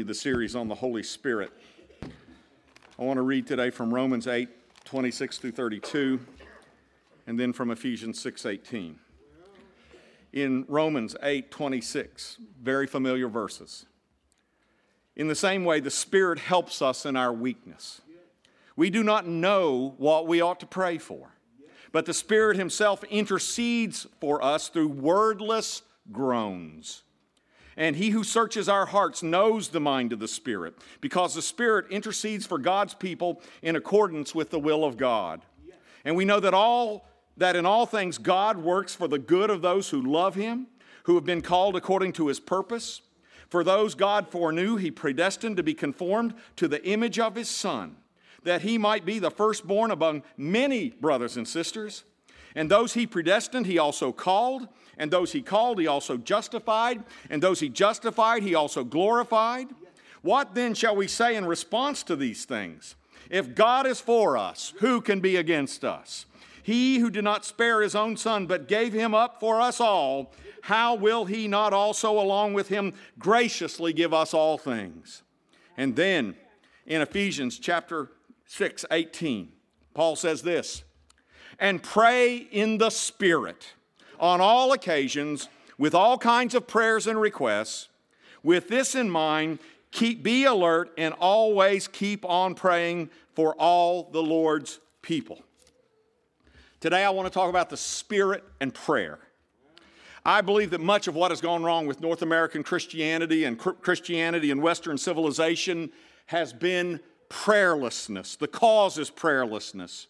continue 0.00 0.14
the 0.14 0.18
series 0.18 0.56
on 0.56 0.66
the 0.66 0.74
Holy 0.74 1.02
Spirit. 1.02 1.52
I 2.98 3.04
want 3.04 3.18
to 3.18 3.22
read 3.22 3.46
today 3.46 3.68
from 3.68 3.92
Romans 3.92 4.26
8 4.26 4.48
26 4.86 5.36
through 5.36 5.52
32, 5.52 6.18
and 7.26 7.38
then 7.38 7.52
from 7.52 7.70
Ephesians 7.70 8.18
6 8.18 8.46
18. 8.46 8.98
In 10.32 10.64
Romans 10.68 11.16
8 11.22 11.50
26, 11.50 12.38
very 12.62 12.86
familiar 12.86 13.28
verses. 13.28 13.84
In 15.16 15.28
the 15.28 15.34
same 15.34 15.66
way, 15.66 15.80
the 15.80 15.90
Spirit 15.90 16.38
helps 16.38 16.80
us 16.80 17.04
in 17.04 17.14
our 17.14 17.32
weakness. 17.32 18.00
We 18.76 18.88
do 18.88 19.02
not 19.02 19.26
know 19.26 19.96
what 19.98 20.26
we 20.26 20.40
ought 20.40 20.60
to 20.60 20.66
pray 20.66 20.96
for, 20.96 21.34
but 21.92 22.06
the 22.06 22.14
Spirit 22.14 22.56
Himself 22.56 23.04
intercedes 23.04 24.06
for 24.18 24.42
us 24.42 24.70
through 24.70 24.88
wordless 24.88 25.82
groans. 26.10 27.02
And 27.76 27.96
he 27.96 28.10
who 28.10 28.24
searches 28.24 28.68
our 28.68 28.86
hearts 28.86 29.22
knows 29.22 29.68
the 29.68 29.80
mind 29.80 30.12
of 30.12 30.18
the 30.18 30.28
Spirit, 30.28 30.74
because 31.00 31.34
the 31.34 31.42
Spirit 31.42 31.86
intercedes 31.90 32.46
for 32.46 32.58
God's 32.58 32.94
people 32.94 33.40
in 33.62 33.76
accordance 33.76 34.34
with 34.34 34.50
the 34.50 34.58
will 34.58 34.84
of 34.84 34.96
God. 34.96 35.42
And 36.04 36.16
we 36.16 36.24
know 36.24 36.40
that 36.40 36.54
all 36.54 37.06
that 37.36 37.56
in 37.56 37.64
all 37.64 37.86
things 37.86 38.18
God 38.18 38.58
works 38.58 38.94
for 38.94 39.08
the 39.08 39.18
good 39.18 39.48
of 39.48 39.62
those 39.62 39.88
who 39.88 40.02
love 40.02 40.34
him, 40.34 40.66
who 41.04 41.14
have 41.14 41.24
been 41.24 41.40
called 41.40 41.74
according 41.74 42.12
to 42.14 42.26
his 42.26 42.38
purpose. 42.38 43.00
For 43.48 43.64
those 43.64 43.94
God 43.94 44.28
foreknew, 44.28 44.76
he 44.76 44.90
predestined 44.90 45.56
to 45.56 45.62
be 45.62 45.72
conformed 45.72 46.34
to 46.56 46.68
the 46.68 46.84
image 46.86 47.18
of 47.18 47.36
his 47.36 47.48
Son, 47.48 47.96
that 48.42 48.62
he 48.62 48.76
might 48.76 49.06
be 49.06 49.18
the 49.18 49.30
firstborn 49.30 49.90
among 49.90 50.22
many 50.36 50.90
brothers 50.90 51.36
and 51.36 51.48
sisters. 51.48 52.04
And 52.54 52.70
those 52.70 52.92
he 52.92 53.06
predestined, 53.06 53.66
he 53.66 53.78
also 53.78 54.12
called. 54.12 54.68
And 55.00 55.10
those 55.10 55.32
he 55.32 55.40
called, 55.40 55.80
he 55.80 55.86
also 55.86 56.18
justified. 56.18 57.02
And 57.30 57.42
those 57.42 57.58
he 57.58 57.70
justified, 57.70 58.42
he 58.42 58.54
also 58.54 58.84
glorified. 58.84 59.68
What 60.20 60.54
then 60.54 60.74
shall 60.74 60.94
we 60.94 61.08
say 61.08 61.36
in 61.36 61.46
response 61.46 62.02
to 62.02 62.16
these 62.16 62.44
things? 62.44 62.96
If 63.30 63.54
God 63.54 63.86
is 63.86 63.98
for 63.98 64.36
us, 64.36 64.74
who 64.80 65.00
can 65.00 65.20
be 65.20 65.36
against 65.36 65.86
us? 65.86 66.26
He 66.62 66.98
who 66.98 67.08
did 67.08 67.24
not 67.24 67.46
spare 67.46 67.80
his 67.80 67.94
own 67.94 68.18
son, 68.18 68.46
but 68.46 68.68
gave 68.68 68.92
him 68.92 69.14
up 69.14 69.40
for 69.40 69.58
us 69.58 69.80
all, 69.80 70.34
how 70.60 70.96
will 70.96 71.24
he 71.24 71.48
not 71.48 71.72
also, 71.72 72.20
along 72.20 72.52
with 72.52 72.68
him, 72.68 72.92
graciously 73.18 73.94
give 73.94 74.12
us 74.12 74.34
all 74.34 74.58
things? 74.58 75.22
And 75.78 75.96
then 75.96 76.36
in 76.84 77.00
Ephesians 77.00 77.58
chapter 77.58 78.10
6, 78.44 78.84
18, 78.90 79.50
Paul 79.94 80.14
says 80.14 80.42
this 80.42 80.84
and 81.58 81.82
pray 81.82 82.36
in 82.36 82.76
the 82.76 82.90
Spirit 82.90 83.72
on 84.20 84.40
all 84.40 84.72
occasions 84.72 85.48
with 85.78 85.94
all 85.94 86.18
kinds 86.18 86.54
of 86.54 86.66
prayers 86.66 87.06
and 87.06 87.20
requests. 87.20 87.88
With 88.42 88.68
this 88.68 88.94
in 88.94 89.10
mind, 89.10 89.58
keep, 89.90 90.22
be 90.22 90.44
alert 90.44 90.92
and 90.96 91.14
always 91.14 91.88
keep 91.88 92.24
on 92.24 92.54
praying 92.54 93.10
for 93.34 93.54
all 93.54 94.10
the 94.10 94.22
Lord's 94.22 94.78
people. 95.02 95.42
Today, 96.80 97.04
I 97.04 97.10
want 97.10 97.26
to 97.26 97.34
talk 97.34 97.50
about 97.50 97.70
the 97.70 97.76
Spirit 97.76 98.44
and 98.60 98.72
prayer. 98.72 99.18
I 100.24 100.42
believe 100.42 100.70
that 100.70 100.80
much 100.80 101.08
of 101.08 101.14
what 101.14 101.30
has 101.30 101.40
gone 101.40 101.62
wrong 101.62 101.86
with 101.86 102.00
North 102.00 102.22
American 102.22 102.62
Christianity 102.62 103.44
and 103.44 103.58
Christianity 103.58 104.50
and 104.50 104.62
Western 104.62 104.98
civilization 104.98 105.90
has 106.26 106.52
been 106.52 107.00
prayerlessness. 107.30 108.36
The 108.36 108.48
cause 108.48 108.98
is 108.98 109.10
prayerlessness. 109.10 110.06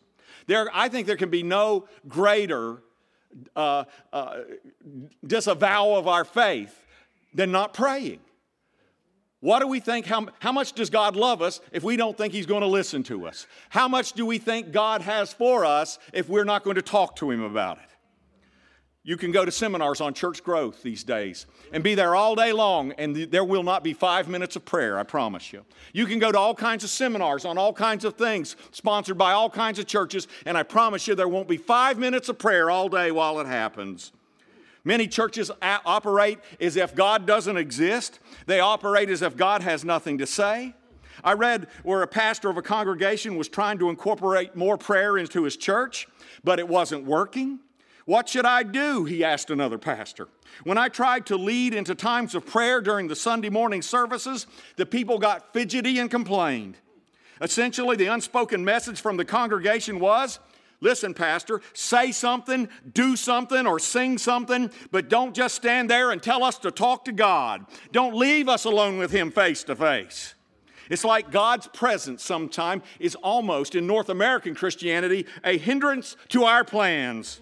There, 0.46 0.68
I 0.72 0.88
think 0.88 1.06
there 1.06 1.16
can 1.16 1.30
be 1.30 1.42
no 1.42 1.86
greater 2.08 2.82
uh, 3.56 3.84
uh, 4.12 4.38
disavow 5.26 5.94
of 5.94 6.08
our 6.08 6.24
faith 6.24 6.86
than 7.34 7.52
not 7.52 7.74
praying. 7.74 8.20
What 9.40 9.60
do 9.60 9.68
we 9.68 9.80
think? 9.80 10.04
How, 10.06 10.26
how 10.38 10.52
much 10.52 10.74
does 10.74 10.90
God 10.90 11.16
love 11.16 11.40
us 11.40 11.60
if 11.72 11.82
we 11.82 11.96
don't 11.96 12.16
think 12.16 12.32
He's 12.32 12.46
going 12.46 12.60
to 12.60 12.66
listen 12.66 13.02
to 13.04 13.26
us? 13.26 13.46
How 13.70 13.88
much 13.88 14.12
do 14.12 14.26
we 14.26 14.38
think 14.38 14.70
God 14.70 15.00
has 15.00 15.32
for 15.32 15.64
us 15.64 15.98
if 16.12 16.28
we're 16.28 16.44
not 16.44 16.62
going 16.62 16.76
to 16.76 16.82
talk 16.82 17.16
to 17.16 17.30
Him 17.30 17.42
about 17.42 17.78
it? 17.78 17.89
You 19.02 19.16
can 19.16 19.32
go 19.32 19.46
to 19.46 19.50
seminars 19.50 20.02
on 20.02 20.12
church 20.12 20.44
growth 20.44 20.82
these 20.82 21.02
days 21.04 21.46
and 21.72 21.82
be 21.82 21.94
there 21.94 22.14
all 22.14 22.34
day 22.34 22.52
long, 22.52 22.92
and 22.92 23.16
there 23.16 23.44
will 23.44 23.62
not 23.62 23.82
be 23.82 23.94
five 23.94 24.28
minutes 24.28 24.56
of 24.56 24.66
prayer, 24.66 24.98
I 24.98 25.04
promise 25.04 25.54
you. 25.54 25.64
You 25.94 26.04
can 26.04 26.18
go 26.18 26.30
to 26.30 26.38
all 26.38 26.54
kinds 26.54 26.84
of 26.84 26.90
seminars 26.90 27.46
on 27.46 27.56
all 27.56 27.72
kinds 27.72 28.04
of 28.04 28.14
things, 28.16 28.56
sponsored 28.72 29.16
by 29.16 29.32
all 29.32 29.48
kinds 29.48 29.78
of 29.78 29.86
churches, 29.86 30.28
and 30.44 30.58
I 30.58 30.64
promise 30.64 31.08
you 31.08 31.14
there 31.14 31.28
won't 31.28 31.48
be 31.48 31.56
five 31.56 31.98
minutes 31.98 32.28
of 32.28 32.38
prayer 32.38 32.70
all 32.70 32.90
day 32.90 33.10
while 33.10 33.40
it 33.40 33.46
happens. 33.46 34.12
Many 34.84 35.08
churches 35.08 35.50
operate 35.62 36.38
as 36.60 36.76
if 36.76 36.94
God 36.94 37.26
doesn't 37.26 37.56
exist, 37.56 38.18
they 38.44 38.60
operate 38.60 39.08
as 39.08 39.22
if 39.22 39.34
God 39.34 39.62
has 39.62 39.82
nothing 39.82 40.18
to 40.18 40.26
say. 40.26 40.74
I 41.24 41.32
read 41.32 41.68
where 41.84 42.02
a 42.02 42.06
pastor 42.06 42.50
of 42.50 42.58
a 42.58 42.62
congregation 42.62 43.36
was 43.36 43.48
trying 43.48 43.78
to 43.78 43.88
incorporate 43.88 44.56
more 44.56 44.76
prayer 44.76 45.16
into 45.16 45.44
his 45.44 45.56
church, 45.56 46.06
but 46.44 46.58
it 46.58 46.68
wasn't 46.68 47.04
working. 47.04 47.60
What 48.06 48.28
should 48.28 48.46
I 48.46 48.62
do? 48.62 49.04
He 49.04 49.24
asked 49.24 49.50
another 49.50 49.78
pastor. 49.78 50.28
When 50.64 50.78
I 50.78 50.88
tried 50.88 51.26
to 51.26 51.36
lead 51.36 51.74
into 51.74 51.94
times 51.94 52.34
of 52.34 52.46
prayer 52.46 52.80
during 52.80 53.08
the 53.08 53.16
Sunday 53.16 53.50
morning 53.50 53.82
services, 53.82 54.46
the 54.76 54.86
people 54.86 55.18
got 55.18 55.52
fidgety 55.52 55.98
and 55.98 56.10
complained. 56.10 56.76
Essentially, 57.40 57.96
the 57.96 58.06
unspoken 58.06 58.64
message 58.64 59.00
from 59.00 59.16
the 59.16 59.24
congregation 59.24 59.98
was 59.98 60.38
listen, 60.82 61.12
Pastor, 61.12 61.60
say 61.74 62.10
something, 62.10 62.68
do 62.92 63.14
something, 63.14 63.66
or 63.66 63.78
sing 63.78 64.16
something, 64.16 64.70
but 64.90 65.10
don't 65.10 65.34
just 65.34 65.54
stand 65.54 65.90
there 65.90 66.10
and 66.10 66.22
tell 66.22 66.42
us 66.42 66.58
to 66.58 66.70
talk 66.70 67.04
to 67.04 67.12
God. 67.12 67.66
Don't 67.92 68.16
leave 68.16 68.48
us 68.48 68.64
alone 68.64 68.98
with 68.98 69.10
Him 69.10 69.30
face 69.30 69.62
to 69.64 69.76
face. 69.76 70.34
It's 70.88 71.04
like 71.04 71.30
God's 71.30 71.68
presence 71.68 72.24
sometime 72.24 72.82
is 72.98 73.14
almost, 73.16 73.74
in 73.74 73.86
North 73.86 74.08
American 74.08 74.54
Christianity, 74.54 75.26
a 75.44 75.56
hindrance 75.56 76.16
to 76.30 76.44
our 76.44 76.64
plans. 76.64 77.40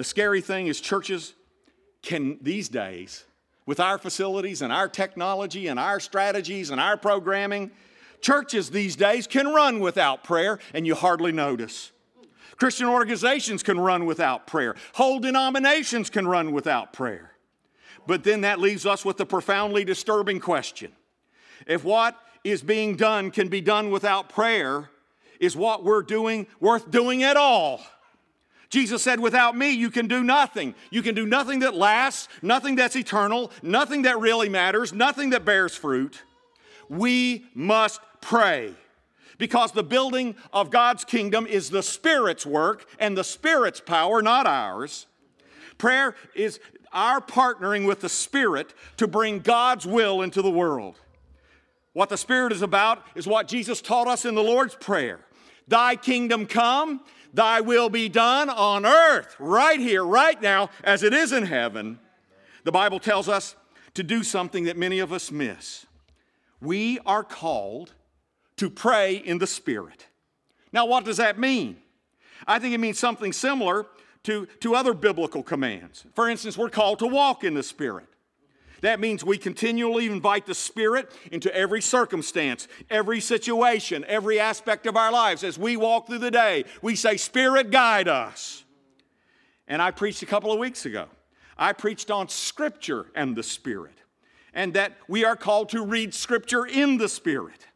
The 0.00 0.04
scary 0.04 0.40
thing 0.40 0.68
is, 0.68 0.80
churches 0.80 1.34
can 2.00 2.38
these 2.40 2.70
days, 2.70 3.26
with 3.66 3.78
our 3.78 3.98
facilities 3.98 4.62
and 4.62 4.72
our 4.72 4.88
technology 4.88 5.66
and 5.66 5.78
our 5.78 6.00
strategies 6.00 6.70
and 6.70 6.80
our 6.80 6.96
programming, 6.96 7.70
churches 8.22 8.70
these 8.70 8.96
days 8.96 9.26
can 9.26 9.48
run 9.48 9.78
without 9.78 10.24
prayer 10.24 10.58
and 10.72 10.86
you 10.86 10.94
hardly 10.94 11.32
notice. 11.32 11.92
Christian 12.56 12.86
organizations 12.86 13.62
can 13.62 13.78
run 13.78 14.06
without 14.06 14.46
prayer. 14.46 14.74
Whole 14.94 15.18
denominations 15.18 16.08
can 16.08 16.26
run 16.26 16.52
without 16.52 16.94
prayer. 16.94 17.32
But 18.06 18.24
then 18.24 18.40
that 18.40 18.58
leaves 18.58 18.86
us 18.86 19.04
with 19.04 19.18
the 19.18 19.26
profoundly 19.26 19.84
disturbing 19.84 20.40
question. 20.40 20.92
If 21.66 21.84
what 21.84 22.16
is 22.42 22.62
being 22.62 22.96
done 22.96 23.30
can 23.30 23.48
be 23.48 23.60
done 23.60 23.90
without 23.90 24.30
prayer, 24.30 24.88
is 25.38 25.58
what 25.58 25.84
we're 25.84 26.00
doing 26.00 26.46
worth 26.58 26.90
doing 26.90 27.22
at 27.22 27.36
all? 27.36 27.82
Jesus 28.70 29.02
said, 29.02 29.20
Without 29.20 29.56
me, 29.56 29.70
you 29.70 29.90
can 29.90 30.06
do 30.06 30.22
nothing. 30.22 30.74
You 30.90 31.02
can 31.02 31.14
do 31.14 31.26
nothing 31.26 31.58
that 31.60 31.74
lasts, 31.74 32.28
nothing 32.40 32.76
that's 32.76 32.96
eternal, 32.96 33.50
nothing 33.62 34.02
that 34.02 34.18
really 34.20 34.48
matters, 34.48 34.92
nothing 34.92 35.30
that 35.30 35.44
bears 35.44 35.74
fruit. 35.74 36.22
We 36.88 37.46
must 37.54 38.00
pray 38.20 38.74
because 39.38 39.72
the 39.72 39.82
building 39.82 40.36
of 40.52 40.70
God's 40.70 41.04
kingdom 41.04 41.46
is 41.46 41.70
the 41.70 41.82
Spirit's 41.82 42.46
work 42.46 42.86
and 42.98 43.16
the 43.16 43.24
Spirit's 43.24 43.80
power, 43.80 44.22
not 44.22 44.46
ours. 44.46 45.06
Prayer 45.78 46.14
is 46.34 46.60
our 46.92 47.20
partnering 47.20 47.86
with 47.86 48.00
the 48.00 48.08
Spirit 48.08 48.74
to 48.98 49.08
bring 49.08 49.40
God's 49.40 49.86
will 49.86 50.22
into 50.22 50.42
the 50.42 50.50
world. 50.50 51.00
What 51.92 52.08
the 52.08 52.16
Spirit 52.16 52.52
is 52.52 52.62
about 52.62 53.02
is 53.16 53.26
what 53.26 53.48
Jesus 53.48 53.80
taught 53.80 54.06
us 54.06 54.24
in 54.24 54.36
the 54.36 54.42
Lord's 54.42 54.76
Prayer 54.76 55.20
Thy 55.66 55.94
kingdom 55.94 56.46
come, 56.46 57.00
Thy 57.32 57.60
will 57.60 57.88
be 57.88 58.08
done 58.08 58.50
on 58.50 58.84
earth, 58.84 59.36
right 59.38 59.78
here, 59.78 60.04
right 60.04 60.40
now, 60.40 60.70
as 60.82 61.02
it 61.02 61.14
is 61.14 61.32
in 61.32 61.44
heaven. 61.44 61.98
The 62.64 62.72
Bible 62.72 62.98
tells 62.98 63.28
us 63.28 63.56
to 63.94 64.02
do 64.02 64.22
something 64.22 64.64
that 64.64 64.76
many 64.76 64.98
of 64.98 65.12
us 65.12 65.30
miss. 65.30 65.86
We 66.60 66.98
are 67.06 67.24
called 67.24 67.94
to 68.56 68.68
pray 68.68 69.16
in 69.16 69.38
the 69.38 69.46
Spirit. 69.46 70.06
Now, 70.72 70.86
what 70.86 71.04
does 71.04 71.16
that 71.16 71.38
mean? 71.38 71.78
I 72.46 72.58
think 72.58 72.74
it 72.74 72.78
means 72.78 72.98
something 72.98 73.32
similar 73.32 73.86
to, 74.24 74.46
to 74.60 74.74
other 74.74 74.92
biblical 74.92 75.42
commands. 75.42 76.04
For 76.14 76.28
instance, 76.28 76.58
we're 76.58 76.70
called 76.70 76.98
to 76.98 77.06
walk 77.06 77.44
in 77.44 77.54
the 77.54 77.62
Spirit. 77.62 78.06
That 78.80 79.00
means 79.00 79.24
we 79.24 79.38
continually 79.38 80.06
invite 80.06 80.46
the 80.46 80.54
Spirit 80.54 81.12
into 81.30 81.54
every 81.54 81.82
circumstance, 81.82 82.68
every 82.88 83.20
situation, 83.20 84.04
every 84.08 84.40
aspect 84.40 84.86
of 84.86 84.96
our 84.96 85.12
lives. 85.12 85.44
As 85.44 85.58
we 85.58 85.76
walk 85.76 86.06
through 86.06 86.18
the 86.18 86.30
day, 86.30 86.64
we 86.82 86.96
say, 86.96 87.16
Spirit, 87.16 87.70
guide 87.70 88.08
us. 88.08 88.64
And 89.68 89.80
I 89.80 89.90
preached 89.90 90.22
a 90.22 90.26
couple 90.26 90.52
of 90.52 90.58
weeks 90.58 90.86
ago. 90.86 91.06
I 91.56 91.72
preached 91.72 92.10
on 92.10 92.28
Scripture 92.28 93.06
and 93.14 93.36
the 93.36 93.42
Spirit, 93.42 93.98
and 94.54 94.72
that 94.74 94.96
we 95.08 95.24
are 95.24 95.36
called 95.36 95.68
to 95.70 95.84
read 95.84 96.14
Scripture 96.14 96.64
in 96.64 96.96
the 96.96 97.08
Spirit. 97.08 97.66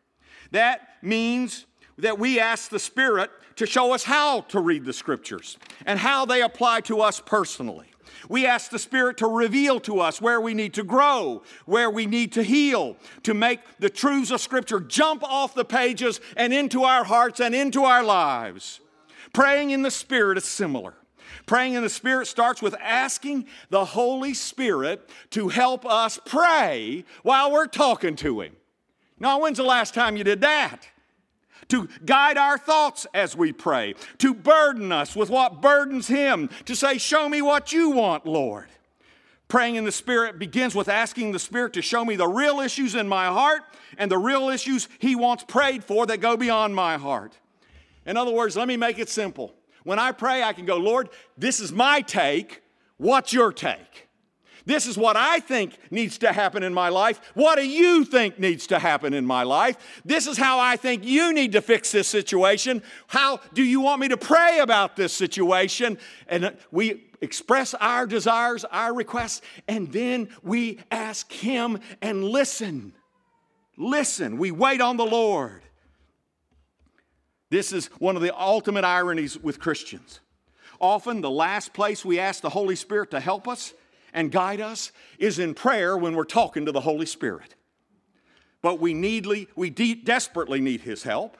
That 0.52 0.80
means 1.02 1.66
that 1.98 2.18
we 2.18 2.40
ask 2.40 2.70
the 2.70 2.78
Spirit 2.78 3.30
to 3.56 3.66
show 3.66 3.92
us 3.92 4.04
how 4.04 4.40
to 4.40 4.60
read 4.60 4.84
the 4.84 4.92
Scriptures 4.92 5.58
and 5.84 5.98
how 5.98 6.24
they 6.24 6.42
apply 6.42 6.80
to 6.82 7.00
us 7.00 7.20
personally. 7.20 7.93
We 8.28 8.46
ask 8.46 8.70
the 8.70 8.78
Spirit 8.78 9.18
to 9.18 9.26
reveal 9.26 9.80
to 9.80 10.00
us 10.00 10.20
where 10.20 10.40
we 10.40 10.54
need 10.54 10.74
to 10.74 10.84
grow, 10.84 11.42
where 11.66 11.90
we 11.90 12.06
need 12.06 12.32
to 12.32 12.42
heal, 12.42 12.96
to 13.22 13.34
make 13.34 13.60
the 13.78 13.90
truths 13.90 14.30
of 14.30 14.40
Scripture 14.40 14.80
jump 14.80 15.22
off 15.22 15.54
the 15.54 15.64
pages 15.64 16.20
and 16.36 16.52
into 16.52 16.84
our 16.84 17.04
hearts 17.04 17.40
and 17.40 17.54
into 17.54 17.84
our 17.84 18.02
lives. 18.02 18.80
Praying 19.32 19.70
in 19.70 19.82
the 19.82 19.90
Spirit 19.90 20.38
is 20.38 20.44
similar. 20.44 20.94
Praying 21.46 21.74
in 21.74 21.82
the 21.82 21.90
Spirit 21.90 22.26
starts 22.26 22.62
with 22.62 22.74
asking 22.80 23.46
the 23.68 23.84
Holy 23.84 24.32
Spirit 24.32 25.08
to 25.30 25.48
help 25.48 25.84
us 25.84 26.18
pray 26.24 27.04
while 27.22 27.50
we're 27.50 27.66
talking 27.66 28.16
to 28.16 28.40
Him. 28.40 28.56
Now, 29.18 29.40
when's 29.40 29.58
the 29.58 29.64
last 29.64 29.94
time 29.94 30.16
you 30.16 30.24
did 30.24 30.40
that? 30.40 30.88
To 31.68 31.88
guide 32.04 32.36
our 32.36 32.58
thoughts 32.58 33.06
as 33.14 33.36
we 33.36 33.52
pray, 33.52 33.94
to 34.18 34.34
burden 34.34 34.92
us 34.92 35.16
with 35.16 35.30
what 35.30 35.60
burdens 35.60 36.08
Him, 36.08 36.50
to 36.66 36.74
say, 36.74 36.98
Show 36.98 37.28
me 37.28 37.42
what 37.42 37.72
you 37.72 37.90
want, 37.90 38.26
Lord. 38.26 38.66
Praying 39.48 39.76
in 39.76 39.84
the 39.84 39.92
Spirit 39.92 40.38
begins 40.38 40.74
with 40.74 40.88
asking 40.88 41.32
the 41.32 41.38
Spirit 41.38 41.74
to 41.74 41.82
show 41.82 42.04
me 42.04 42.16
the 42.16 42.26
real 42.26 42.60
issues 42.60 42.94
in 42.94 43.06
my 43.08 43.26
heart 43.26 43.62
and 43.98 44.10
the 44.10 44.18
real 44.18 44.48
issues 44.48 44.88
He 44.98 45.14
wants 45.14 45.44
prayed 45.44 45.84
for 45.84 46.06
that 46.06 46.20
go 46.20 46.36
beyond 46.36 46.74
my 46.74 46.96
heart. 46.96 47.38
In 48.06 48.16
other 48.16 48.32
words, 48.32 48.56
let 48.56 48.68
me 48.68 48.76
make 48.76 48.98
it 48.98 49.08
simple. 49.08 49.54
When 49.82 49.98
I 49.98 50.12
pray, 50.12 50.42
I 50.42 50.52
can 50.52 50.64
go, 50.66 50.76
Lord, 50.76 51.10
this 51.36 51.60
is 51.60 51.72
my 51.72 52.00
take. 52.00 52.62
What's 52.96 53.32
your 53.32 53.52
take? 53.52 54.03
This 54.66 54.86
is 54.86 54.96
what 54.96 55.16
I 55.16 55.40
think 55.40 55.76
needs 55.90 56.18
to 56.18 56.32
happen 56.32 56.62
in 56.62 56.72
my 56.72 56.88
life. 56.88 57.20
What 57.34 57.56
do 57.56 57.66
you 57.66 58.04
think 58.04 58.38
needs 58.38 58.66
to 58.68 58.78
happen 58.78 59.12
in 59.12 59.26
my 59.26 59.42
life? 59.42 59.76
This 60.04 60.26
is 60.26 60.38
how 60.38 60.58
I 60.58 60.76
think 60.76 61.04
you 61.04 61.34
need 61.34 61.52
to 61.52 61.60
fix 61.60 61.92
this 61.92 62.08
situation. 62.08 62.82
How 63.06 63.40
do 63.52 63.62
you 63.62 63.82
want 63.82 64.00
me 64.00 64.08
to 64.08 64.16
pray 64.16 64.60
about 64.60 64.96
this 64.96 65.12
situation? 65.12 65.98
And 66.28 66.56
we 66.70 67.04
express 67.20 67.74
our 67.74 68.06
desires, 68.06 68.64
our 68.64 68.94
requests, 68.94 69.42
and 69.68 69.92
then 69.92 70.30
we 70.42 70.78
ask 70.90 71.30
Him 71.30 71.80
and 72.00 72.24
listen. 72.24 72.94
Listen. 73.76 74.38
We 74.38 74.50
wait 74.50 74.80
on 74.80 74.96
the 74.96 75.04
Lord. 75.06 75.62
This 77.50 77.70
is 77.72 77.86
one 77.98 78.16
of 78.16 78.22
the 78.22 78.34
ultimate 78.36 78.84
ironies 78.84 79.38
with 79.38 79.60
Christians. 79.60 80.20
Often, 80.80 81.20
the 81.20 81.30
last 81.30 81.74
place 81.74 82.02
we 82.02 82.18
ask 82.18 82.40
the 82.40 82.50
Holy 82.50 82.76
Spirit 82.76 83.10
to 83.10 83.20
help 83.20 83.46
us 83.46 83.74
and 84.14 84.32
guide 84.32 84.60
us 84.60 84.92
is 85.18 85.38
in 85.38 85.52
prayer 85.52 85.98
when 85.98 86.14
we're 86.14 86.24
talking 86.24 86.64
to 86.64 86.72
the 86.72 86.80
Holy 86.80 87.04
Spirit. 87.04 87.54
But 88.62 88.80
we 88.80 88.94
needly, 88.94 89.48
we 89.56 89.68
de- 89.68 89.96
desperately 89.96 90.60
need 90.60 90.82
His 90.82 91.02
help. 91.02 91.36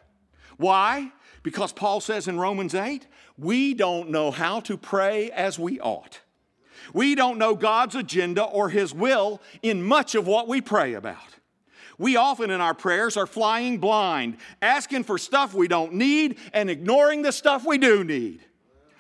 Why? 0.58 1.12
Because 1.42 1.72
Paul 1.72 2.00
says 2.00 2.28
in 2.28 2.38
Romans 2.38 2.74
8, 2.74 3.06
we 3.38 3.72
don't 3.72 4.10
know 4.10 4.30
how 4.30 4.60
to 4.60 4.76
pray 4.76 5.30
as 5.30 5.58
we 5.58 5.80
ought. 5.80 6.20
We 6.92 7.14
don't 7.14 7.38
know 7.38 7.54
God's 7.54 7.94
agenda 7.94 8.42
or 8.42 8.68
His 8.68 8.92
will 8.92 9.40
in 9.62 9.82
much 9.82 10.14
of 10.14 10.26
what 10.26 10.48
we 10.48 10.60
pray 10.60 10.94
about. 10.94 11.16
We 11.96 12.16
often 12.16 12.50
in 12.50 12.60
our 12.60 12.74
prayers 12.74 13.16
are 13.16 13.26
flying 13.26 13.78
blind, 13.78 14.36
asking 14.60 15.04
for 15.04 15.16
stuff 15.16 15.54
we 15.54 15.68
don't 15.68 15.94
need 15.94 16.38
and 16.52 16.68
ignoring 16.68 17.22
the 17.22 17.32
stuff 17.32 17.64
we 17.64 17.78
do 17.78 18.02
need. 18.04 18.40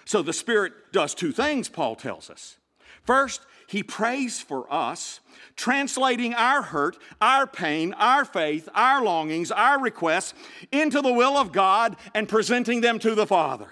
So 0.04 0.22
the 0.22 0.32
Spirit 0.32 0.72
does 0.92 1.14
two 1.14 1.32
things, 1.32 1.68
Paul 1.68 1.96
tells 1.96 2.30
us. 2.30 2.56
First, 3.04 3.42
he 3.74 3.82
prays 3.82 4.40
for 4.40 4.72
us, 4.72 5.18
translating 5.56 6.32
our 6.32 6.62
hurt, 6.62 6.96
our 7.20 7.44
pain, 7.44 7.92
our 7.94 8.24
faith, 8.24 8.68
our 8.72 9.02
longings, 9.02 9.50
our 9.50 9.80
requests 9.80 10.32
into 10.70 11.02
the 11.02 11.12
will 11.12 11.36
of 11.36 11.50
God 11.50 11.96
and 12.14 12.28
presenting 12.28 12.82
them 12.82 13.00
to 13.00 13.16
the 13.16 13.26
Father. 13.26 13.66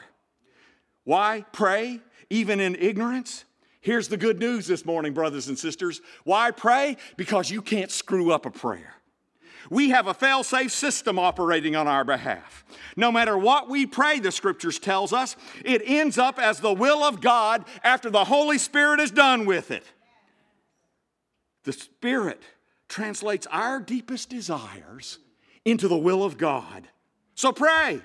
Why 1.04 1.44
pray 1.52 2.00
even 2.31 2.58
in 2.58 2.75
ignorance? 2.75 3.44
Here's 3.81 4.08
the 4.08 4.16
good 4.16 4.40
news 4.40 4.66
this 4.66 4.84
morning, 4.84 5.14
brothers 5.14 5.46
and 5.46 5.56
sisters. 5.56 6.00
Why 6.25 6.50
pray? 6.50 6.96
Because 7.16 7.49
you 7.49 7.62
can't 7.62 7.93
screw 7.93 8.32
up 8.32 8.44
a 8.44 8.50
prayer. 8.50 8.96
We 9.72 9.88
have 9.88 10.06
a 10.06 10.12
fail 10.12 10.44
safe 10.44 10.70
system 10.70 11.19
operating 11.19 11.74
on 11.76 11.88
our 11.88 12.04
behalf. 12.04 12.62
No 12.94 13.10
matter 13.10 13.38
what 13.38 13.70
we 13.70 13.86
pray, 13.86 14.20
the 14.20 14.30
scriptures 14.30 14.78
tells 14.78 15.14
us, 15.14 15.34
it 15.64 15.80
ends 15.86 16.19
up 16.19 16.38
as 16.38 16.60
the 16.60 16.74
will 16.74 17.02
of 17.02 17.22
God 17.22 17.64
after 17.82 18.10
the 18.10 18.24
Holy 18.24 18.58
Spirit 18.58 19.00
is 19.00 19.10
done 19.10 19.46
with 19.46 19.70
it. 19.70 19.86
The 21.64 21.72
Spirit 21.72 22.42
translates 22.86 23.46
our 23.46 23.80
deepest 23.80 24.28
desires 24.28 25.16
into 25.64 25.88
the 25.88 25.96
will 25.96 26.22
of 26.22 26.36
God. 26.36 26.88
So 27.34 27.50
pray. 27.50 28.02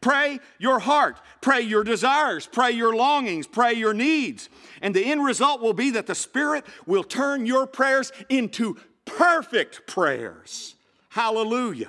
Pray 0.00 0.40
your 0.58 0.80
heart, 0.80 1.20
pray 1.40 1.60
your 1.60 1.84
desires, 1.84 2.48
pray 2.50 2.72
your 2.72 2.96
longings, 2.96 3.46
pray 3.46 3.74
your 3.74 3.94
needs. 3.94 4.48
And 4.82 4.92
the 4.92 5.04
end 5.04 5.24
result 5.24 5.60
will 5.60 5.72
be 5.72 5.92
that 5.92 6.08
the 6.08 6.16
Spirit 6.16 6.66
will 6.84 7.04
turn 7.04 7.46
your 7.46 7.68
prayers 7.68 8.10
into 8.28 8.76
perfect 9.04 9.86
prayers. 9.86 10.75
Hallelujah. 11.16 11.88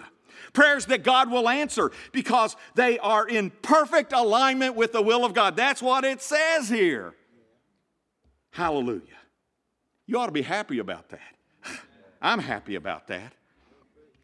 Prayers 0.54 0.86
that 0.86 1.04
God 1.04 1.30
will 1.30 1.50
answer 1.50 1.92
because 2.14 2.56
they 2.76 2.98
are 3.00 3.28
in 3.28 3.50
perfect 3.50 4.14
alignment 4.14 4.76
with 4.78 4.94
the 4.94 5.02
will 5.02 5.26
of 5.26 5.34
God. 5.34 5.58
That's 5.58 5.82
what 5.82 6.06
it 6.06 6.22
says 6.22 6.70
here. 6.70 7.14
Hallelujah. 8.52 9.02
You 10.06 10.18
ought 10.18 10.28
to 10.28 10.32
be 10.32 10.44
happy 10.44 10.80
about 10.80 11.10
that. 11.10 11.36
I'm 12.22 12.40
happy 12.40 12.76
about 12.76 13.08
that. 13.08 13.34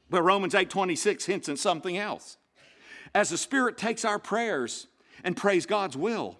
But 0.09 0.21
Romans 0.21 0.53
8:26 0.53 1.25
hints 1.25 1.49
at 1.49 1.59
something 1.59 1.97
else. 1.97 2.37
As 3.13 3.29
the 3.29 3.37
Spirit 3.37 3.77
takes 3.77 4.05
our 4.05 4.19
prayers 4.19 4.87
and 5.21 5.35
prays 5.35 5.65
God's 5.65 5.97
will, 5.97 6.37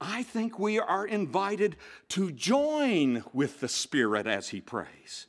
I 0.00 0.24
think 0.24 0.58
we 0.58 0.80
are 0.80 1.06
invited 1.06 1.76
to 2.08 2.32
join 2.32 3.22
with 3.32 3.60
the 3.60 3.68
Spirit 3.68 4.26
as 4.26 4.48
He 4.48 4.60
prays. 4.60 5.28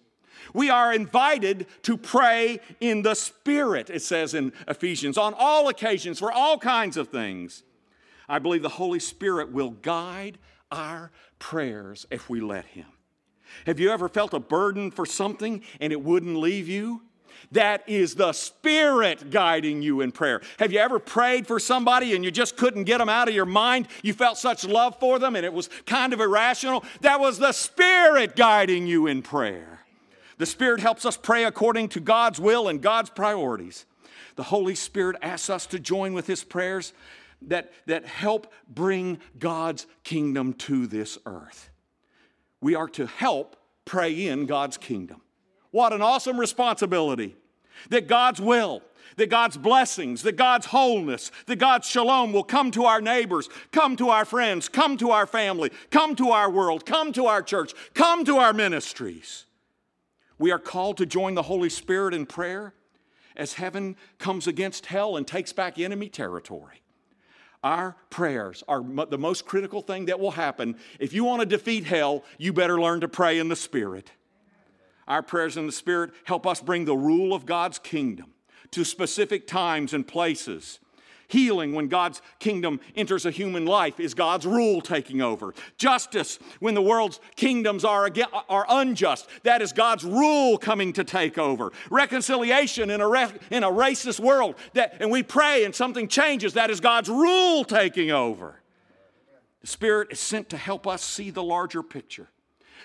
We 0.54 0.70
are 0.70 0.94
invited 0.94 1.68
to 1.84 1.98
pray 1.98 2.60
in 2.80 3.02
the 3.02 3.16
Spirit, 3.16 3.90
it 3.90 4.02
says 4.02 4.34
in 4.34 4.54
Ephesians, 4.68 5.18
on 5.18 5.34
all 5.38 5.70
occasions, 5.70 6.20
for 6.20 6.32
all 6.32 6.58
kinds 6.58 6.98
of 6.98 7.10
things. 7.10 7.64
I 8.30 8.40
believe 8.40 8.62
the 8.62 8.70
Holy 8.70 9.00
Spirit 9.00 9.52
will 9.52 9.72
guide 9.72 10.38
our 10.72 11.12
prayers 11.40 12.06
if 12.12 12.30
we 12.30 12.42
let 12.42 12.66
Him. 12.66 12.88
Have 13.66 13.80
you 13.80 13.92
ever 13.92 14.10
felt 14.10 14.34
a 14.34 14.40
burden 14.40 14.92
for 14.92 15.06
something 15.06 15.62
and 15.80 15.94
it 15.94 16.02
wouldn't 16.02 16.38
leave 16.38 16.68
you? 16.68 17.02
That 17.52 17.88
is 17.88 18.16
the 18.16 18.34
Spirit 18.34 19.30
guiding 19.30 19.82
you 19.82 20.02
in 20.02 20.12
prayer. 20.12 20.42
Have 20.60 20.74
you 20.74 20.80
ever 20.80 21.00
prayed 21.00 21.48
for 21.48 21.60
somebody 21.60 22.16
and 22.16 22.26
you 22.26 22.32
just 22.32 22.58
couldn't 22.58 22.86
get 22.86 22.98
them 22.98 23.10
out 23.10 23.30
of 23.30 23.36
your 23.36 23.46
mind? 23.46 23.88
You 24.02 24.14
felt 24.14 24.38
such 24.38 24.66
love 24.66 25.00
for 25.00 25.20
them 25.20 25.36
and 25.36 25.46
it 25.46 25.54
was 25.54 25.70
kind 25.86 26.14
of 26.14 26.20
irrational? 26.20 26.84
That 27.02 27.20
was 27.20 27.40
the 27.40 27.52
Spirit 27.52 28.36
guiding 28.36 28.88
you 28.88 29.08
in 29.08 29.22
prayer. 29.22 29.77
The 30.38 30.46
Spirit 30.46 30.80
helps 30.80 31.06
us 31.06 31.18
pray 31.18 31.46
according 31.46 31.90
to 31.90 32.00
God's 32.00 32.40
will 32.40 32.68
and 32.68 32.82
God's 32.82 33.10
priorities. 33.10 33.86
The 34.36 34.44
Holy 34.44 34.76
Spirit 34.76 35.16
asks 35.22 35.50
us 35.50 35.66
to 35.68 35.80
join 35.80 36.14
with 36.14 36.28
His 36.28 36.44
prayers 36.44 36.94
that, 37.44 37.72
that 37.88 38.06
help 38.06 38.52
bring 38.68 39.20
God's 39.40 39.88
kingdom 40.04 40.54
to 40.54 40.88
this 40.88 41.18
earth. 41.26 41.70
We 42.62 42.76
are 42.76 42.90
to 42.90 43.08
help 43.08 43.56
pray 43.86 44.28
in 44.28 44.46
God's 44.46 44.78
kingdom. 44.78 45.22
What 45.72 45.94
an 45.94 46.02
awesome 46.02 46.40
responsibility! 46.40 47.36
That 47.90 48.08
God's 48.08 48.42
will, 48.42 48.82
that 49.18 49.30
God's 49.30 49.58
blessings, 49.58 50.24
that 50.24 50.36
God's 50.36 50.68
wholeness, 50.68 51.32
that 51.46 51.58
God's 51.58 51.88
shalom 51.88 52.34
will 52.34 52.44
come 52.44 52.72
to 52.72 52.86
our 52.86 53.02
neighbors, 53.02 53.50
come 53.72 53.96
to 53.98 54.10
our 54.10 54.26
friends, 54.26 54.68
come 54.68 54.98
to 54.98 55.12
our 55.12 55.28
family, 55.28 55.72
come 55.92 56.16
to 56.16 56.30
our 56.30 56.50
world, 56.50 56.86
come 56.86 57.12
to 57.14 57.28
our 57.28 57.44
church, 57.44 57.74
come 57.94 58.26
to 58.26 58.38
our 58.38 58.54
ministries. 58.54 59.47
We 60.40 60.52
are 60.52 60.60
called 60.60 60.98
to 60.98 61.06
join 61.06 61.36
the 61.36 61.44
Holy 61.44 61.70
Spirit 61.70 62.14
in 62.14 62.26
prayer 62.26 62.74
as 63.36 63.54
heaven 63.54 63.96
comes 64.18 64.48
against 64.48 64.88
hell 64.88 65.18
and 65.18 65.28
takes 65.28 65.54
back 65.54 65.80
enemy 65.80 66.10
territory. 66.10 66.82
Our 67.64 67.96
prayers 68.10 68.64
are 68.68 68.82
the 68.82 69.18
most 69.18 69.46
critical 69.46 69.82
thing 69.82 70.06
that 70.06 70.20
will 70.20 70.32
happen. 70.32 70.78
If 71.00 71.14
you 71.14 71.24
want 71.24 71.42
to 71.42 71.46
defeat 71.46 71.86
hell, 71.86 72.24
you 72.38 72.54
better 72.54 72.80
learn 72.80 73.02
to 73.02 73.08
pray 73.08 73.40
in 73.40 73.50
the 73.50 73.56
Spirit. 73.56 74.12
Our 75.08 75.24
prayers 75.24 75.58
in 75.58 75.66
the 75.66 75.72
Spirit 75.72 76.12
help 76.26 76.46
us 76.46 76.62
bring 76.62 76.86
the 76.86 76.96
rule 76.96 77.34
of 77.34 77.46
God's 77.46 77.80
kingdom 77.80 78.34
to 78.72 78.84
specific 78.84 79.48
times 79.48 79.94
and 79.94 80.08
places 80.08 80.80
Healing, 81.28 81.74
when 81.74 81.90
God's 81.90 82.22
kingdom 82.40 82.80
enters 82.96 83.26
a 83.26 83.32
human 83.32 83.66
life, 83.66 84.00
is 84.00 84.14
God's 84.14 84.46
rule 84.46 84.80
taking 84.80 85.22
over. 85.22 85.54
Justice, 85.78 86.40
when 86.60 86.74
the 86.74 86.82
world's 86.82 87.20
kingdoms 87.36 87.84
are, 87.84 88.10
are 88.48 88.66
unjust, 88.70 89.28
that 89.44 89.62
is 89.62 89.74
God's 89.74 90.06
rule 90.06 90.58
coming 90.58 90.94
to 90.94 91.04
take 91.04 91.38
over. 91.38 91.74
Reconciliation 91.90 92.90
in 92.90 93.02
a, 93.02 93.10
in 93.52 93.64
a 93.64 93.72
racist 93.72 94.22
world, 94.22 94.56
that, 94.74 94.98
and 95.02 95.12
we 95.12 95.22
pray 95.22 95.66
and 95.66 95.76
something 95.76 96.08
changes, 96.08 96.54
that 96.54 96.70
is 96.70 96.80
God's 96.80 97.10
rule 97.10 97.66
taking 97.66 98.10
over. 98.10 98.62
The 99.62 99.68
Spirit 99.68 100.10
is 100.12 100.20
sent 100.22 100.50
to 100.50 100.58
help 100.58 100.88
us 100.88 101.04
see 101.04 101.30
the 101.30 101.44
larger 101.44 101.84
picture. 101.84 102.30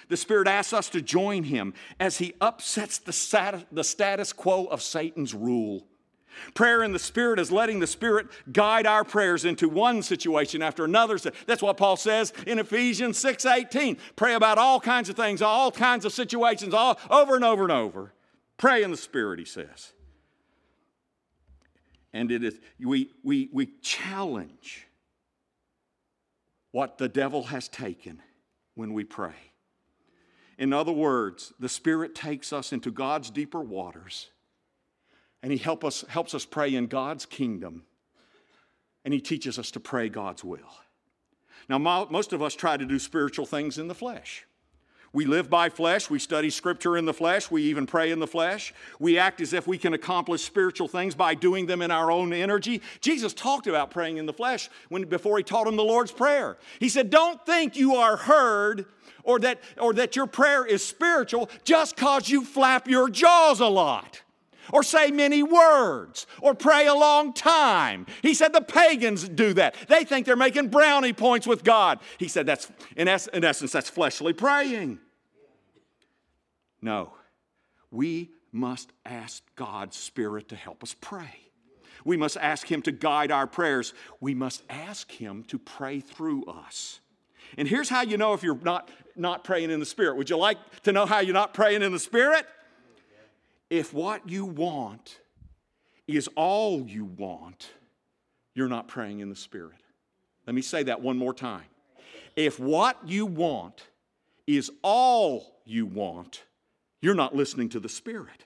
The 0.09 0.17
Spirit 0.17 0.49
asks 0.49 0.73
us 0.73 0.89
to 0.91 1.01
join 1.01 1.45
Him 1.45 1.75
as 2.01 2.19
He 2.19 2.35
upsets 2.41 2.99
the 2.99 3.65
the 3.71 3.85
status 3.85 4.33
quo 4.33 4.65
of 4.65 4.83
Satan's 4.83 5.33
rule. 5.33 5.87
Prayer 6.55 6.83
in 6.83 6.93
the 6.93 6.99
Spirit 6.99 7.39
is 7.39 7.53
letting 7.53 7.81
the 7.81 7.87
Spirit 7.87 8.27
guide 8.53 8.87
our 8.87 9.05
prayers 9.05 9.45
into 9.45 9.69
one 9.69 10.03
situation 10.03 10.63
after 10.63 10.85
another. 10.85 11.19
That's 11.47 11.63
what 11.63 11.77
Paul 11.77 11.97
says 11.97 12.33
in 12.47 12.59
Ephesians 12.59 13.19
6:18. 13.19 13.99
Pray 14.17 14.35
about 14.35 14.59
all 14.59 14.81
kinds 14.81 15.09
of 15.09 15.17
things, 15.17 15.43
all 15.43 15.71
kinds 15.71 16.05
of 16.05 16.13
situations, 16.13 16.75
all 16.75 16.99
over 17.11 17.35
and 17.35 17.45
over 17.45 17.63
and 17.63 17.73
over. 17.73 18.13
Pray 18.57 18.83
in 18.83 18.91
the 18.91 18.97
Spirit, 18.97 19.39
he 19.39 19.45
says. 19.45 19.93
And 22.13 22.31
it 22.31 22.45
is 22.45 22.59
we 22.79 23.11
we 23.23 23.49
we 23.53 23.71
challenge 23.81 24.87
what 26.73 26.99
the 26.99 27.09
devil 27.09 27.45
has 27.45 27.69
taken 27.69 28.21
when 28.75 28.93
we 28.93 29.05
pray. 29.05 29.53
In 30.59 30.73
other 30.73 30.93
words, 30.93 31.53
the 31.59 31.69
Spirit 31.69 32.15
takes 32.15 32.53
us 32.53 32.73
into 32.73 32.91
God's 32.91 33.31
deeper 33.31 33.61
waters 33.61 34.31
and 35.43 35.53
He 35.53 35.59
help 35.59 35.85
us, 35.85 36.05
helps 36.09 36.35
us 36.35 36.45
pray 36.45 36.75
in 36.75 36.87
God's 36.87 37.27
kingdom, 37.27 37.85
and 39.05 39.13
He 39.13 39.21
teaches 39.21 39.59
us 39.59 39.71
to 39.73 39.81
pray 39.81 40.09
God's 40.09 40.45
will. 40.45 40.61
Now, 41.69 41.79
most 41.79 42.33
of 42.33 42.43
us 42.43 42.55
try 42.55 42.77
to 42.77 42.85
do 42.85 42.99
spiritual 42.99 43.47
things 43.47 43.79
in 43.79 43.89
the 43.89 43.95
flesh. 43.95 44.47
We 45.15 45.27
live 45.27 45.51
by 45.51 45.69
flesh. 45.69 46.09
We 46.09 46.19
study 46.19 46.49
scripture 46.49 46.97
in 46.97 47.05
the 47.05 47.13
flesh. 47.13 47.51
We 47.51 47.65
even 47.65 47.87
pray 47.87 48.11
in 48.11 48.19
the 48.19 48.27
flesh. 48.27 48.73
We 48.99 49.19
act 49.19 49.43
as 49.43 49.53
if 49.53 49.67
we 49.67 49.77
can 49.77 49.93
accomplish 49.93 50.43
spiritual 50.43 50.89
things 50.89 51.15
by 51.15 51.35
doing 51.35 51.67
them 51.67 51.83
in 51.83 51.91
our 51.91 52.11
own 52.11 52.33
energy. 52.33 52.81
Jesus 53.01 53.35
talked 53.35 53.67
about 53.67 53.91
praying 53.91 54.17
in 54.17 54.25
the 54.25 54.33
flesh 54.33 54.71
when, 54.89 55.05
before 55.05 55.37
he 55.37 55.45
taught 55.45 55.67
him 55.67 55.77
the 55.77 55.85
Lord's 55.85 56.13
Prayer. 56.13 56.57
He 56.81 56.89
said, 56.89 57.11
Don't 57.11 57.45
think 57.45 57.77
you 57.77 57.97
are 57.97 58.17
heard 58.17 58.87
or 59.23 59.39
that, 59.41 59.61
or 59.79 59.93
that 59.93 60.17
your 60.17 60.27
prayer 60.27 60.65
is 60.65 60.85
spiritual 60.85 61.51
just 61.63 61.95
because 61.95 62.31
you 62.31 62.43
flap 62.43 62.89
your 62.89 63.11
jaws 63.11 63.61
a 63.61 63.67
lot 63.67 64.23
or 64.73 64.83
say 64.83 65.11
many 65.11 65.43
words 65.43 66.27
or 66.41 66.55
pray 66.55 66.87
a 66.87 66.95
long 66.95 67.33
time. 67.33 68.07
He 68.23 68.35
said 68.35 68.53
the 68.53 68.61
pagans 68.61 69.29
do 69.29 69.53
that. 69.55 69.77
They 69.89 70.05
think 70.05 70.27
they're 70.27 70.35
making 70.35 70.69
brownie 70.69 71.13
points 71.13 71.47
with 71.47 71.63
God. 71.63 72.01
He 72.19 72.27
said 72.27 72.47
that's, 72.47 72.71
in, 72.97 73.07
es- 73.07 73.29
in 73.29 73.45
essence, 73.45 73.71
that's 73.71 73.91
fleshly 73.91 74.33
praying. 74.33 74.99
No, 76.81 77.13
we 77.91 78.31
must 78.51 78.93
ask 79.07 79.43
God's 79.55 79.97
Spirit 79.97 80.49
to 80.49 80.57
help 80.57 80.83
us 80.83 80.97
pray. 81.01 81.51
We 82.05 82.17
must 82.17 82.37
ask 82.37 82.67
Him 82.67 82.83
to 82.83 82.93
guide 82.93 83.31
our 83.31 83.47
prayers. 83.47 83.95
We 84.21 84.35
must 84.35 84.63
ask 84.69 85.11
Him 85.11 85.45
to 85.45 85.59
pray 85.59 86.01
through 86.01 86.47
us. 86.47 87.01
And 87.57 87.69
here's 87.69 87.89
how 87.89 88.03
you 88.03 88.17
know 88.17 88.35
if 88.35 88.43
you're 88.43 88.59
not, 88.59 88.91
not 89.15 89.45
praying 89.45 89.71
in 89.71 89.79
the 89.79 89.87
Spirit. 89.87 90.17
Would 90.17 90.31
you 90.31 90.37
like 90.37 90.59
to 90.83 90.93
know 90.93 91.07
how 91.07 91.21
you're 91.21 91.35
not 91.35 91.55
praying 91.55 91.83
in 91.83 91.93
the 91.93 91.99
Spirit? 91.99 92.47
If 93.73 93.95
what 93.95 94.29
you 94.29 94.45
want 94.45 95.19
is 96.07 96.29
all 96.37 96.83
you 96.87 97.07
want, 97.07 97.71
you're 98.55 98.69
not 98.69 98.87
praying 98.87 99.21
in 99.21 99.31
the 99.31 99.35
Spirit. 99.35 99.79
Let 100.47 100.55
me 100.55 100.61
say 100.61 100.83
that 100.83 101.01
one 101.01 101.17
more 101.17 101.33
time. 101.33 101.65
If 102.37 102.61
what 102.61 102.99
you 103.07 103.25
want 103.25 103.81
is 104.47 104.71
all 104.83 105.57
you 105.65 105.87
want, 105.87 106.43
you're 107.01 107.15
not 107.15 107.35
listening 107.35 107.71
to 107.71 107.81
the 107.81 107.89
Spirit. 107.89 108.45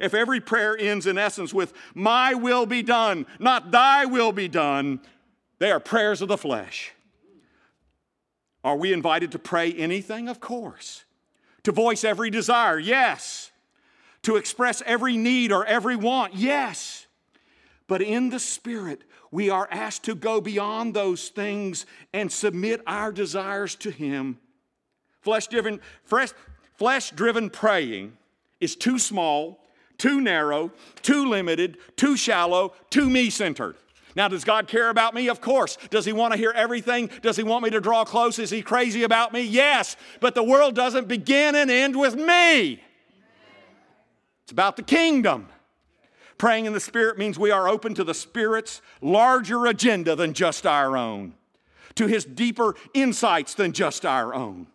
If 0.00 0.14
every 0.14 0.38
prayer 0.38 0.78
ends 0.78 1.08
in 1.08 1.18
essence 1.18 1.52
with, 1.52 1.72
My 1.92 2.34
will 2.34 2.64
be 2.64 2.84
done, 2.84 3.26
not 3.40 3.72
thy 3.72 4.04
will 4.04 4.30
be 4.30 4.46
done, 4.46 5.00
they 5.58 5.72
are 5.72 5.80
prayers 5.80 6.22
of 6.22 6.28
the 6.28 6.38
flesh. 6.38 6.92
Are 8.62 8.76
we 8.76 8.92
invited 8.92 9.32
to 9.32 9.38
pray 9.40 9.72
anything? 9.72 10.28
Of 10.28 10.38
course. 10.38 11.04
To 11.64 11.72
voice 11.72 12.04
every 12.04 12.30
desire? 12.30 12.78
Yes 12.78 13.50
to 14.24 14.36
express 14.36 14.82
every 14.84 15.16
need 15.16 15.52
or 15.52 15.64
every 15.64 15.96
want? 15.96 16.34
Yes. 16.34 17.06
But 17.86 18.02
in 18.02 18.30
the 18.30 18.38
Spirit, 18.38 19.02
we 19.30 19.50
are 19.50 19.68
asked 19.70 20.04
to 20.04 20.14
go 20.14 20.40
beyond 20.40 20.94
those 20.94 21.28
things 21.28 21.86
and 22.12 22.30
submit 22.30 22.82
our 22.86 23.12
desires 23.12 23.74
to 23.76 23.90
Him. 23.90 24.38
Flesh 25.20 25.46
driven, 25.46 25.80
flesh 26.04 27.10
driven 27.10 27.50
praying 27.50 28.16
is 28.60 28.76
too 28.76 28.98
small, 28.98 29.58
too 29.98 30.20
narrow, 30.20 30.70
too 31.02 31.28
limited, 31.28 31.78
too 31.96 32.16
shallow, 32.16 32.74
too 32.90 33.10
me 33.10 33.30
centered. 33.30 33.76
Now, 34.16 34.28
does 34.28 34.44
God 34.44 34.68
care 34.68 34.90
about 34.90 35.12
me? 35.12 35.28
Of 35.28 35.40
course. 35.40 35.76
Does 35.90 36.04
He 36.04 36.12
want 36.12 36.32
to 36.32 36.38
hear 36.38 36.52
everything? 36.52 37.10
Does 37.20 37.36
He 37.36 37.42
want 37.42 37.64
me 37.64 37.70
to 37.70 37.80
draw 37.80 38.04
close? 38.04 38.38
Is 38.38 38.50
He 38.50 38.62
crazy 38.62 39.02
about 39.02 39.32
me? 39.32 39.42
Yes. 39.42 39.96
But 40.20 40.36
the 40.36 40.44
world 40.44 40.76
doesn't 40.76 41.08
begin 41.08 41.56
and 41.56 41.68
end 41.68 41.98
with 41.98 42.14
me. 42.14 42.83
It's 44.44 44.52
about 44.52 44.76
the 44.76 44.82
kingdom. 44.82 45.48
Praying 46.36 46.66
in 46.66 46.72
the 46.72 46.80
Spirit 46.80 47.16
means 47.16 47.38
we 47.38 47.50
are 47.50 47.68
open 47.68 47.94
to 47.94 48.04
the 48.04 48.14
Spirit's 48.14 48.82
larger 49.00 49.66
agenda 49.66 50.14
than 50.14 50.34
just 50.34 50.66
our 50.66 50.96
own, 50.96 51.34
to 51.94 52.06
His 52.06 52.24
deeper 52.24 52.74
insights 52.92 53.54
than 53.54 53.72
just 53.72 54.04
our 54.04 54.34
own. 54.34 54.66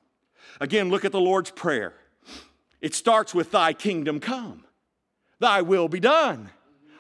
Again, 0.60 0.90
look 0.90 1.06
at 1.06 1.12
the 1.12 1.20
Lord's 1.20 1.52
Prayer. 1.52 1.94
It 2.82 2.96
starts 2.96 3.36
with 3.36 3.52
Thy 3.52 3.74
kingdom 3.74 4.20
come, 4.20 4.66
Thy 5.40 5.62
will 5.62 5.88
be 5.88 6.00
done 6.00 6.50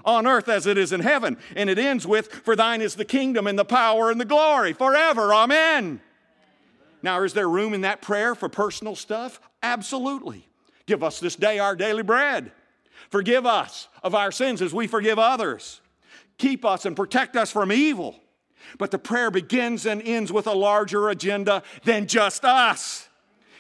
on 0.05 0.25
earth 0.25 0.47
as 0.47 0.65
it 0.65 0.77
is 0.77 0.91
in 0.91 1.01
heaven. 1.01 1.37
And 1.55 1.69
it 1.69 1.77
ends 1.77 2.05
with, 2.07 2.31
For 2.31 2.55
thine 2.55 2.81
is 2.81 2.95
the 2.95 3.05
kingdom 3.05 3.47
and 3.47 3.57
the 3.57 3.65
power 3.65 4.11
and 4.11 4.19
the 4.19 4.25
glory 4.25 4.73
forever. 4.73 5.33
Amen. 5.33 6.01
Now, 7.01 7.23
is 7.23 7.33
there 7.33 7.49
room 7.49 7.73
in 7.73 7.81
that 7.81 8.01
prayer 8.01 8.35
for 8.35 8.49
personal 8.49 8.95
stuff? 8.95 9.39
Absolutely. 9.63 10.47
Give 10.85 11.03
us 11.03 11.19
this 11.19 11.35
day 11.35 11.59
our 11.59 11.75
daily 11.75 12.03
bread. 12.03 12.51
Forgive 13.09 13.45
us 13.45 13.87
of 14.03 14.13
our 14.13 14.31
sins 14.31 14.61
as 14.61 14.73
we 14.73 14.87
forgive 14.87 15.19
others. 15.19 15.81
Keep 16.37 16.63
us 16.63 16.85
and 16.85 16.95
protect 16.95 17.35
us 17.35 17.51
from 17.51 17.71
evil. 17.71 18.15
But 18.77 18.91
the 18.91 18.99
prayer 18.99 19.31
begins 19.31 19.85
and 19.85 20.01
ends 20.01 20.31
with 20.31 20.47
a 20.47 20.53
larger 20.53 21.09
agenda 21.09 21.63
than 21.83 22.07
just 22.07 22.45
us. 22.45 23.07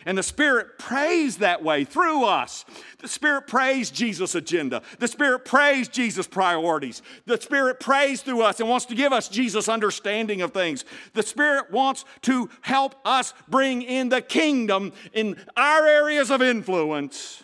And 0.05 0.17
the 0.17 0.23
Spirit 0.23 0.79
prays 0.79 1.37
that 1.37 1.61
way 1.61 1.83
through 1.83 2.23
us. 2.23 2.63
The 2.99 3.07
Spirit 3.07 3.47
prays 3.47 3.91
Jesus' 3.91 4.33
agenda. 4.33 4.81
The 4.99 5.07
Spirit 5.07 5.43
prays 5.45 5.89
Jesus' 5.89 6.25
priorities. 6.25 7.01
The 7.25 7.39
Spirit 7.39 7.79
prays 7.79 8.21
through 8.21 8.41
us 8.43 8.59
and 8.59 8.69
wants 8.69 8.85
to 8.87 8.95
give 8.95 9.11
us 9.11 9.27
Jesus' 9.27 9.67
understanding 9.67 10.41
of 10.41 10.53
things. 10.53 10.85
The 11.13 11.23
Spirit 11.23 11.69
wants 11.71 12.05
to 12.21 12.49
help 12.61 12.95
us 13.03 13.33
bring 13.49 13.81
in 13.81 14.09
the 14.09 14.21
kingdom 14.21 14.93
in 15.11 15.35
our 15.57 15.85
areas 15.85 16.31
of 16.31 16.41
influence. 16.41 17.43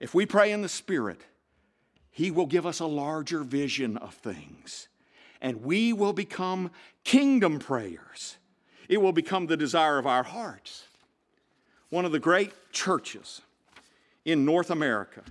If 0.00 0.14
we 0.14 0.24
pray 0.24 0.50
in 0.50 0.62
the 0.62 0.68
Spirit, 0.68 1.20
He 2.10 2.30
will 2.30 2.46
give 2.46 2.66
us 2.66 2.80
a 2.80 2.86
larger 2.86 3.44
vision 3.44 3.98
of 3.98 4.14
things, 4.14 4.88
and 5.40 5.62
we 5.62 5.92
will 5.92 6.14
become 6.14 6.70
kingdom 7.04 7.58
prayers. 7.58 8.38
It 8.88 9.00
will 9.00 9.12
become 9.12 9.46
the 9.46 9.56
desire 9.56 9.98
of 9.98 10.06
our 10.06 10.24
hearts. 10.24 10.84
One 11.90 12.04
of 12.04 12.12
the 12.12 12.18
great 12.18 12.52
churches 12.72 13.42
in 14.24 14.44
North 14.44 14.70
America 14.70 15.22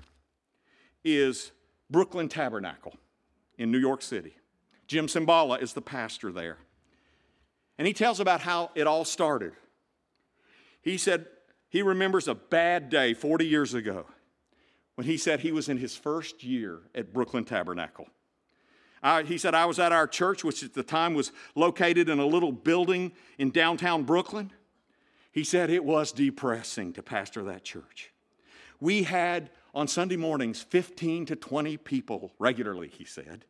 is 1.03 1.51
Brooklyn 1.89 2.29
Tabernacle 2.29 2.93
in 3.57 3.71
New 3.71 3.79
York 3.79 4.01
City. 4.01 4.35
Jim 4.87 5.07
Cymbala 5.07 5.61
is 5.61 5.73
the 5.73 5.81
pastor 5.81 6.31
there. 6.31 6.57
And 7.77 7.87
he 7.87 7.93
tells 7.93 8.19
about 8.19 8.41
how 8.41 8.71
it 8.75 8.87
all 8.87 9.05
started. 9.05 9.53
He 10.81 10.97
said 10.97 11.25
he 11.69 11.81
remembers 11.81 12.27
a 12.27 12.35
bad 12.35 12.89
day 12.89 13.13
40 13.13 13.45
years 13.45 13.73
ago 13.73 14.05
when 14.99 15.05
he 15.05 15.15
said 15.15 15.39
he 15.39 15.53
was 15.53 15.69
in 15.69 15.77
his 15.77 15.95
first 15.95 16.43
year 16.43 16.81
at 16.93 17.13
Brooklyn 17.13 17.45
Tabernacle. 17.45 18.09
Uh, 19.01 19.23
he 19.23 19.37
said, 19.37 19.55
I 19.55 19.65
was 19.65 19.79
at 19.79 19.93
our 19.93 20.07
church, 20.07 20.43
which 20.43 20.61
at 20.61 20.73
the 20.73 20.83
time 20.83 21.13
was 21.13 21.31
located 21.55 22.09
in 22.09 22.19
a 22.19 22.25
little 22.25 22.51
building 22.51 23.13
in 23.37 23.49
downtown 23.49 24.03
Brooklyn. 24.03 24.51
He 25.31 25.45
said 25.45 25.69
it 25.69 25.85
was 25.85 26.11
depressing 26.11 26.91
to 26.91 27.01
pastor 27.01 27.43
that 27.43 27.63
church. 27.63 28.11
We 28.81 29.03
had 29.03 29.51
on 29.73 29.87
Sunday 29.87 30.17
mornings 30.17 30.61
15 30.63 31.27
to 31.27 31.37
20 31.37 31.77
people 31.77 32.33
regularly, 32.37 32.89
he 32.89 33.05
said. 33.05 33.45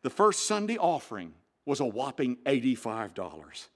The 0.00 0.08
first 0.08 0.46
Sunday 0.46 0.78
offering 0.78 1.34
was 1.66 1.80
a 1.80 1.84
whopping 1.84 2.38
$85. 2.46 3.66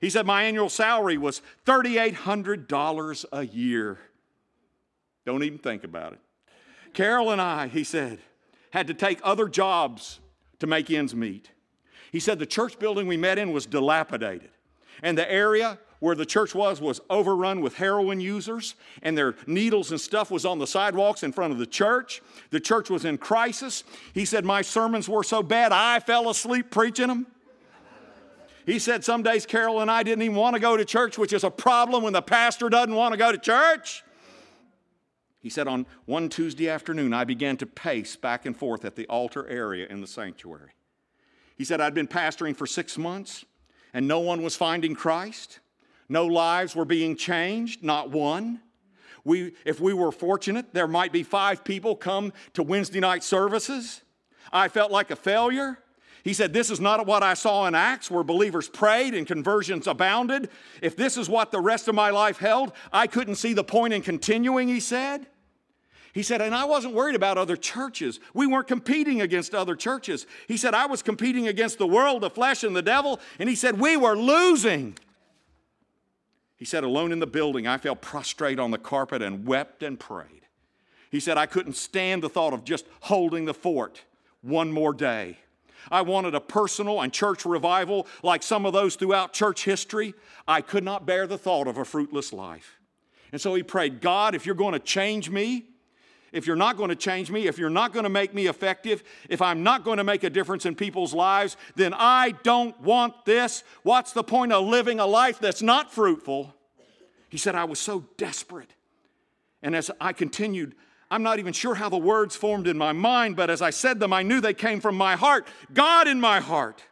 He 0.00 0.10
said, 0.10 0.26
My 0.26 0.42
annual 0.42 0.68
salary 0.68 1.16
was 1.16 1.42
$3,800 1.64 3.24
a 3.30 3.46
year. 3.46 4.00
Don't 5.26 5.42
even 5.42 5.58
think 5.58 5.84
about 5.84 6.12
it. 6.12 6.20
Carol 6.92 7.30
and 7.30 7.40
I, 7.40 7.68
he 7.68 7.84
said, 7.84 8.18
had 8.70 8.86
to 8.88 8.94
take 8.94 9.20
other 9.22 9.48
jobs 9.48 10.20
to 10.60 10.66
make 10.66 10.90
ends 10.90 11.14
meet. 11.14 11.50
He 12.12 12.20
said 12.20 12.38
the 12.38 12.46
church 12.46 12.78
building 12.78 13.06
we 13.06 13.16
met 13.16 13.38
in 13.38 13.52
was 13.52 13.66
dilapidated, 13.66 14.50
and 15.02 15.18
the 15.18 15.30
area 15.30 15.78
where 16.00 16.14
the 16.14 16.26
church 16.26 16.54
was 16.54 16.80
was 16.80 17.00
overrun 17.08 17.60
with 17.60 17.76
heroin 17.76 18.20
users, 18.20 18.74
and 19.02 19.16
their 19.16 19.34
needles 19.46 19.90
and 19.90 20.00
stuff 20.00 20.30
was 20.30 20.44
on 20.44 20.58
the 20.58 20.66
sidewalks 20.66 21.22
in 21.22 21.32
front 21.32 21.52
of 21.52 21.58
the 21.58 21.66
church. 21.66 22.20
The 22.50 22.60
church 22.60 22.90
was 22.90 23.04
in 23.04 23.18
crisis. 23.18 23.84
He 24.12 24.24
said, 24.24 24.44
My 24.44 24.62
sermons 24.62 25.08
were 25.08 25.22
so 25.22 25.42
bad 25.42 25.72
I 25.72 26.00
fell 26.00 26.28
asleep 26.28 26.70
preaching 26.70 27.08
them. 27.08 27.26
He 28.66 28.78
said, 28.78 29.04
Some 29.04 29.22
days 29.22 29.46
Carol 29.46 29.80
and 29.80 29.90
I 29.90 30.02
didn't 30.02 30.22
even 30.22 30.36
want 30.36 30.54
to 30.54 30.60
go 30.60 30.76
to 30.76 30.84
church, 30.84 31.16
which 31.16 31.32
is 31.32 31.42
a 31.42 31.50
problem 31.50 32.02
when 32.02 32.12
the 32.12 32.22
pastor 32.22 32.68
doesn't 32.68 32.94
want 32.94 33.12
to 33.12 33.18
go 33.18 33.32
to 33.32 33.38
church. 33.38 34.04
He 35.44 35.50
said, 35.50 35.68
On 35.68 35.84
one 36.06 36.30
Tuesday 36.30 36.70
afternoon, 36.70 37.12
I 37.12 37.24
began 37.24 37.58
to 37.58 37.66
pace 37.66 38.16
back 38.16 38.46
and 38.46 38.56
forth 38.56 38.82
at 38.82 38.96
the 38.96 39.06
altar 39.08 39.46
area 39.46 39.86
in 39.86 40.00
the 40.00 40.06
sanctuary. 40.06 40.70
He 41.54 41.66
said, 41.66 41.82
I'd 41.82 41.92
been 41.92 42.08
pastoring 42.08 42.56
for 42.56 42.66
six 42.66 42.96
months 42.96 43.44
and 43.92 44.08
no 44.08 44.20
one 44.20 44.42
was 44.42 44.56
finding 44.56 44.94
Christ. 44.94 45.60
No 46.08 46.24
lives 46.24 46.74
were 46.74 46.86
being 46.86 47.14
changed, 47.14 47.82
not 47.82 48.10
one. 48.10 48.62
We, 49.22 49.52
if 49.66 49.82
we 49.82 49.92
were 49.92 50.12
fortunate, 50.12 50.72
there 50.72 50.88
might 50.88 51.12
be 51.12 51.22
five 51.22 51.62
people 51.62 51.94
come 51.94 52.32
to 52.54 52.62
Wednesday 52.62 53.00
night 53.00 53.22
services. 53.22 54.00
I 54.50 54.68
felt 54.68 54.90
like 54.90 55.10
a 55.10 55.16
failure. 55.16 55.78
He 56.22 56.32
said, 56.32 56.54
This 56.54 56.70
is 56.70 56.80
not 56.80 57.04
what 57.06 57.22
I 57.22 57.34
saw 57.34 57.66
in 57.66 57.74
Acts, 57.74 58.10
where 58.10 58.24
believers 58.24 58.70
prayed 58.70 59.14
and 59.14 59.26
conversions 59.26 59.86
abounded. 59.86 60.48
If 60.80 60.96
this 60.96 61.18
is 61.18 61.28
what 61.28 61.52
the 61.52 61.60
rest 61.60 61.86
of 61.86 61.94
my 61.94 62.08
life 62.08 62.38
held, 62.38 62.72
I 62.90 63.06
couldn't 63.06 63.34
see 63.34 63.52
the 63.52 63.62
point 63.62 63.92
in 63.92 64.00
continuing, 64.00 64.68
he 64.68 64.80
said. 64.80 65.26
He 66.14 66.22
said, 66.22 66.40
and 66.40 66.54
I 66.54 66.64
wasn't 66.64 66.94
worried 66.94 67.16
about 67.16 67.38
other 67.38 67.56
churches. 67.56 68.20
We 68.32 68.46
weren't 68.46 68.68
competing 68.68 69.20
against 69.20 69.52
other 69.52 69.74
churches. 69.74 70.26
He 70.46 70.56
said, 70.56 70.72
I 70.72 70.86
was 70.86 71.02
competing 71.02 71.48
against 71.48 71.76
the 71.78 71.88
world, 71.88 72.22
the 72.22 72.30
flesh, 72.30 72.62
and 72.62 72.74
the 72.74 72.82
devil. 72.82 73.18
And 73.40 73.48
he 73.48 73.56
said, 73.56 73.80
we 73.80 73.96
were 73.96 74.16
losing. 74.16 74.96
He 76.56 76.64
said, 76.64 76.84
alone 76.84 77.10
in 77.10 77.18
the 77.18 77.26
building, 77.26 77.66
I 77.66 77.78
fell 77.78 77.96
prostrate 77.96 78.60
on 78.60 78.70
the 78.70 78.78
carpet 78.78 79.22
and 79.22 79.44
wept 79.44 79.82
and 79.82 79.98
prayed. 79.98 80.42
He 81.10 81.18
said, 81.18 81.36
I 81.36 81.46
couldn't 81.46 81.74
stand 81.74 82.22
the 82.22 82.28
thought 82.28 82.52
of 82.52 82.64
just 82.64 82.86
holding 83.00 83.44
the 83.44 83.52
fort 83.52 84.02
one 84.40 84.70
more 84.70 84.92
day. 84.92 85.38
I 85.90 86.02
wanted 86.02 86.36
a 86.36 86.40
personal 86.40 87.00
and 87.00 87.12
church 87.12 87.44
revival 87.44 88.06
like 88.22 88.44
some 88.44 88.66
of 88.66 88.72
those 88.72 88.94
throughout 88.94 89.32
church 89.32 89.64
history. 89.64 90.14
I 90.46 90.60
could 90.60 90.84
not 90.84 91.06
bear 91.06 91.26
the 91.26 91.38
thought 91.38 91.66
of 91.66 91.76
a 91.76 91.84
fruitless 91.84 92.32
life. 92.32 92.78
And 93.32 93.40
so 93.40 93.52
he 93.56 93.64
prayed, 93.64 94.00
God, 94.00 94.36
if 94.36 94.46
you're 94.46 94.54
going 94.54 94.74
to 94.74 94.78
change 94.78 95.28
me, 95.28 95.64
if 96.34 96.48
you're 96.48 96.56
not 96.56 96.76
going 96.76 96.90
to 96.90 96.96
change 96.96 97.30
me, 97.30 97.46
if 97.46 97.58
you're 97.58 97.70
not 97.70 97.92
going 97.92 98.02
to 98.02 98.10
make 98.10 98.34
me 98.34 98.48
effective, 98.48 99.04
if 99.30 99.40
I'm 99.40 99.62
not 99.62 99.84
going 99.84 99.98
to 99.98 100.04
make 100.04 100.24
a 100.24 100.30
difference 100.30 100.66
in 100.66 100.74
people's 100.74 101.14
lives, 101.14 101.56
then 101.76 101.94
I 101.94 102.34
don't 102.42 102.78
want 102.80 103.24
this. 103.24 103.62
What's 103.84 104.12
the 104.12 104.24
point 104.24 104.52
of 104.52 104.66
living 104.66 104.98
a 104.98 105.06
life 105.06 105.38
that's 105.38 105.62
not 105.62 105.92
fruitful? 105.92 106.52
He 107.28 107.38
said, 107.38 107.54
I 107.54 107.64
was 107.64 107.78
so 107.78 108.04
desperate. 108.16 108.74
And 109.62 109.76
as 109.76 109.92
I 110.00 110.12
continued, 110.12 110.74
I'm 111.08 111.22
not 111.22 111.38
even 111.38 111.52
sure 111.52 111.76
how 111.76 111.88
the 111.88 111.96
words 111.96 112.34
formed 112.34 112.66
in 112.66 112.76
my 112.76 112.92
mind, 112.92 113.36
but 113.36 113.48
as 113.48 113.62
I 113.62 113.70
said 113.70 114.00
them, 114.00 114.12
I 114.12 114.24
knew 114.24 114.40
they 114.40 114.54
came 114.54 114.80
from 114.80 114.96
my 114.96 115.14
heart 115.14 115.46
God 115.72 116.08
in 116.08 116.20
my 116.20 116.40
heart. 116.40 116.82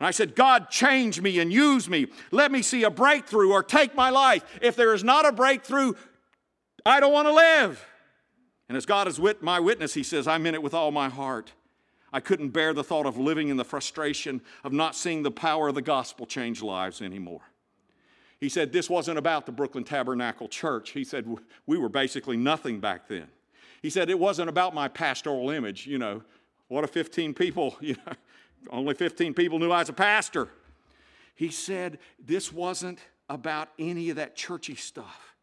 And 0.00 0.06
I 0.06 0.10
said, 0.10 0.34
God, 0.34 0.68
change 0.68 1.20
me 1.20 1.38
and 1.38 1.52
use 1.52 1.88
me. 1.88 2.08
Let 2.32 2.50
me 2.50 2.62
see 2.62 2.82
a 2.82 2.90
breakthrough 2.90 3.52
or 3.52 3.62
take 3.62 3.94
my 3.94 4.10
life. 4.10 4.44
If 4.60 4.74
there 4.74 4.94
is 4.94 5.02
not 5.02 5.26
a 5.26 5.32
breakthrough, 5.32 5.94
I 6.84 7.00
don't 7.00 7.12
want 7.12 7.28
to 7.28 7.34
live. 7.34 7.84
And 8.68 8.76
as 8.76 8.86
God 8.86 9.08
is 9.08 9.18
wit- 9.18 9.42
my 9.42 9.60
witness, 9.60 9.94
he 9.94 10.02
says, 10.02 10.26
I 10.26 10.38
meant 10.38 10.54
it 10.54 10.62
with 10.62 10.74
all 10.74 10.90
my 10.90 11.08
heart. 11.08 11.52
I 12.12 12.20
couldn't 12.20 12.50
bear 12.50 12.72
the 12.72 12.84
thought 12.84 13.06
of 13.06 13.18
living 13.18 13.48
in 13.48 13.56
the 13.56 13.64
frustration 13.64 14.40
of 14.64 14.72
not 14.72 14.94
seeing 14.94 15.22
the 15.22 15.30
power 15.30 15.68
of 15.68 15.74
the 15.74 15.82
gospel 15.82 16.26
change 16.26 16.62
lives 16.62 17.02
anymore. 17.02 17.42
He 18.40 18.48
said 18.48 18.72
this 18.72 18.88
wasn't 18.88 19.18
about 19.18 19.46
the 19.46 19.52
Brooklyn 19.52 19.84
Tabernacle 19.84 20.48
Church. 20.48 20.90
He 20.90 21.04
said 21.04 21.26
we 21.66 21.76
were 21.76 21.88
basically 21.88 22.36
nothing 22.36 22.80
back 22.80 23.08
then. 23.08 23.28
He 23.82 23.90
said 23.90 24.10
it 24.10 24.18
wasn't 24.18 24.48
about 24.48 24.74
my 24.74 24.88
pastoral 24.88 25.50
image. 25.50 25.86
You 25.86 25.98
know, 25.98 26.22
what 26.68 26.84
if 26.84 26.90
15 26.90 27.34
people, 27.34 27.76
you 27.80 27.96
know, 28.06 28.12
only 28.70 28.94
15 28.94 29.34
people 29.34 29.58
knew 29.58 29.70
I 29.70 29.80
was 29.80 29.88
a 29.88 29.94
pastor? 29.94 30.48
He 31.34 31.50
said 31.50 31.98
this 32.24 32.52
wasn't 32.52 33.00
about 33.28 33.68
any 33.78 34.10
of 34.10 34.16
that 34.16 34.34
churchy 34.34 34.74
stuff. 34.74 35.34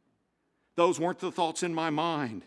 Those 0.75 0.99
weren't 0.99 1.19
the 1.19 1.31
thoughts 1.31 1.63
in 1.63 1.73
my 1.73 1.89
mind. 1.89 2.43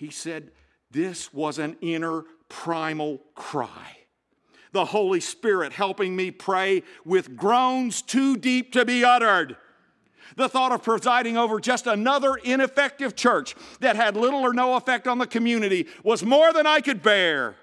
He 0.00 0.08
said, 0.08 0.52
This 0.90 1.30
was 1.30 1.58
an 1.58 1.76
inner 1.82 2.24
primal 2.48 3.20
cry. 3.34 3.98
The 4.72 4.86
Holy 4.86 5.20
Spirit 5.20 5.74
helping 5.74 6.16
me 6.16 6.30
pray 6.30 6.84
with 7.04 7.36
groans 7.36 8.00
too 8.00 8.38
deep 8.38 8.72
to 8.72 8.86
be 8.86 9.04
uttered. 9.04 9.58
The 10.36 10.48
thought 10.48 10.72
of 10.72 10.82
presiding 10.82 11.36
over 11.36 11.60
just 11.60 11.86
another 11.86 12.36
ineffective 12.36 13.14
church 13.14 13.54
that 13.80 13.94
had 13.94 14.16
little 14.16 14.40
or 14.40 14.54
no 14.54 14.74
effect 14.76 15.06
on 15.06 15.18
the 15.18 15.26
community 15.26 15.86
was 16.02 16.22
more 16.22 16.50
than 16.54 16.66
I 16.66 16.80
could 16.80 17.02
bear. 17.02 17.56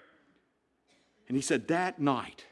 And 1.27 1.35
he 1.35 1.41
said, 1.41 1.67
That 1.69 1.97
night, 1.99 2.45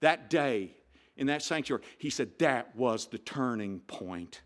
that 0.00 0.28
day, 0.28 0.74
in 1.16 1.28
that 1.28 1.42
sanctuary, 1.42 1.84
he 1.98 2.10
said, 2.10 2.32
That 2.40 2.74
was 2.74 3.06
the 3.06 3.18
turning 3.18 3.78
point. 3.78 4.42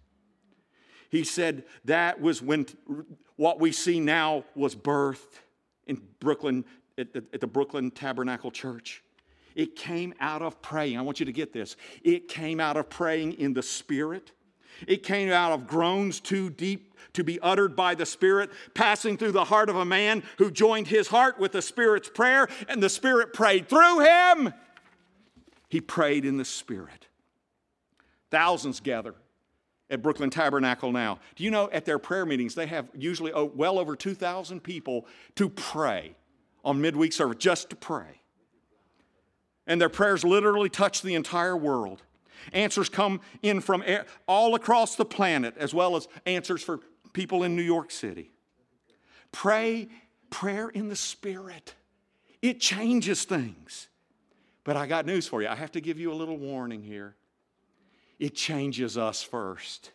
He 1.09 1.25
said 1.25 1.65
that 1.87 2.21
was 2.21 2.43
when 2.43 2.67
what 3.37 3.61
we 3.61 3.73
see 3.73 4.01
now 4.01 4.45
was 4.55 4.75
birthed 4.75 5.41
in 5.87 6.01
Brooklyn, 6.21 6.65
at 6.97 7.13
the, 7.13 7.25
at 7.33 7.41
the 7.41 7.47
Brooklyn 7.47 7.91
Tabernacle 7.91 8.51
Church. 8.51 9.03
It 9.55 9.77
came 9.77 10.15
out 10.21 10.43
of 10.43 10.61
praying. 10.63 10.99
I 10.99 11.03
want 11.03 11.21
you 11.21 11.27
to 11.27 11.33
get 11.33 11.53
this. 11.53 11.77
It 12.03 12.29
came 12.29 12.61
out 12.61 12.77
of 12.77 12.91
praying 12.91 13.35
in 13.35 13.55
the 13.55 13.63
Spirit. 13.63 14.33
It 14.89 15.03
came 15.05 15.31
out 15.31 15.53
of 15.53 15.67
groans 15.67 16.21
too 16.21 16.51
deep 16.51 16.95
to 17.13 17.23
be 17.23 17.39
uttered 17.41 17.77
by 17.77 17.95
the 17.95 18.07
Spirit, 18.07 18.51
passing 18.75 19.17
through 19.17 19.33
the 19.33 19.45
heart 19.45 19.69
of 19.69 19.77
a 19.77 19.85
man 19.85 20.25
who 20.39 20.51
joined 20.51 20.89
his 20.89 21.07
heart 21.09 21.39
with 21.39 21.53
the 21.53 21.63
Spirit's 21.63 22.09
prayer, 22.09 22.49
and 22.69 22.83
the 22.83 22.89
Spirit 22.89 23.33
prayed 23.33 23.69
through 23.69 24.01
him. 24.01 24.53
He 25.69 25.81
prayed 25.81 26.25
in 26.25 26.37
the 26.37 26.45
Spirit. 26.45 27.07
Thousands 28.31 28.81
gather 28.81 29.15
at 29.91 30.03
Brooklyn 30.03 30.31
Tabernacle 30.31 30.93
now. 30.93 31.19
Do 31.37 31.45
you 31.45 31.51
know 31.51 31.69
at 31.71 31.85
their 31.85 31.99
prayer 31.99 32.25
meetings, 32.27 32.55
they 32.55 32.67
have 32.67 32.89
usually 32.95 33.33
well 33.55 33.79
over 33.79 33.95
2,000 33.97 34.61
people 34.63 35.07
to 35.37 35.49
pray 35.49 36.17
on 36.65 36.81
midweek 36.81 37.13
service, 37.13 37.37
just 37.39 37.71
to 37.71 37.77
pray. 37.77 38.23
And 39.67 39.81
their 39.81 39.89
prayers 39.89 40.25
literally 40.25 40.69
touch 40.69 41.03
the 41.03 41.15
entire 41.15 41.57
world. 41.57 42.03
Answers 42.53 42.89
come 42.89 43.21
in 43.43 43.61
from 43.61 43.85
all 44.27 44.55
across 44.55 44.97
the 44.97 45.05
planet, 45.05 45.55
as 45.59 45.73
well 45.73 45.97
as 45.97 46.09
answers 46.27 46.63
for 46.63 46.81
people 47.13 47.43
in 47.43 47.55
New 47.57 47.63
York 47.63 47.91
City. 47.91 48.31
Pray, 49.33 49.89
prayer 50.31 50.69
in 50.69 50.89
the 50.89 50.97
Spirit. 50.97 51.75
It 52.43 52.61
changes 52.61 53.25
things. 53.25 53.89
But 54.65 54.77
I 54.77 54.87
got 54.87 55.07
news 55.07 55.27
for 55.27 55.43
you. 55.43 55.49
I 55.49 55.55
have 55.55 55.73
to 55.73 55.81
give 55.81 55.99
you 55.99 56.13
a 56.13 56.15
little 56.15 56.39
warning 56.39 56.83
here 56.83 57.17
it 58.19 58.35
changes 58.35 58.97
us 58.97 59.23
first. 59.23 59.91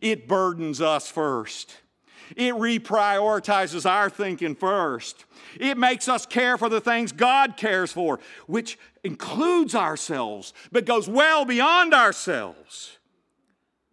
It 0.00 0.26
burdens 0.26 0.80
us 0.80 1.10
first. 1.10 1.76
It 2.36 2.54
reprioritizes 2.54 3.88
our 3.88 4.08
thinking 4.08 4.54
first. 4.54 5.24
It 5.58 5.76
makes 5.76 6.08
us 6.08 6.24
care 6.24 6.56
for 6.56 6.68
the 6.68 6.80
things 6.80 7.12
God 7.12 7.56
cares 7.56 7.92
for, 7.92 8.20
which 8.46 8.78
includes 9.04 9.74
ourselves, 9.74 10.54
but 10.70 10.86
goes 10.86 11.08
well 11.08 11.44
beyond 11.44 11.92
ourselves. 11.92 12.98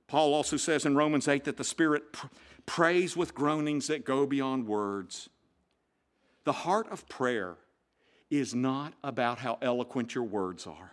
Paul 0.07 0.33
also 0.33 0.57
says 0.57 0.85
in 0.85 0.95
Romans 0.95 1.27
8 1.27 1.43
that 1.43 1.57
the 1.57 1.63
Spirit 1.63 2.13
pr- 2.13 2.27
prays 2.65 3.17
with 3.17 3.35
groanings 3.35 3.87
that 3.87 4.05
go 4.05 4.25
beyond 4.25 4.67
words. 4.67 5.29
The 6.45 6.53
heart 6.53 6.87
of 6.89 7.07
prayer 7.09 7.57
is 8.29 8.55
not 8.55 8.93
about 9.03 9.39
how 9.39 9.57
eloquent 9.61 10.15
your 10.15 10.23
words 10.23 10.65
are. 10.65 10.91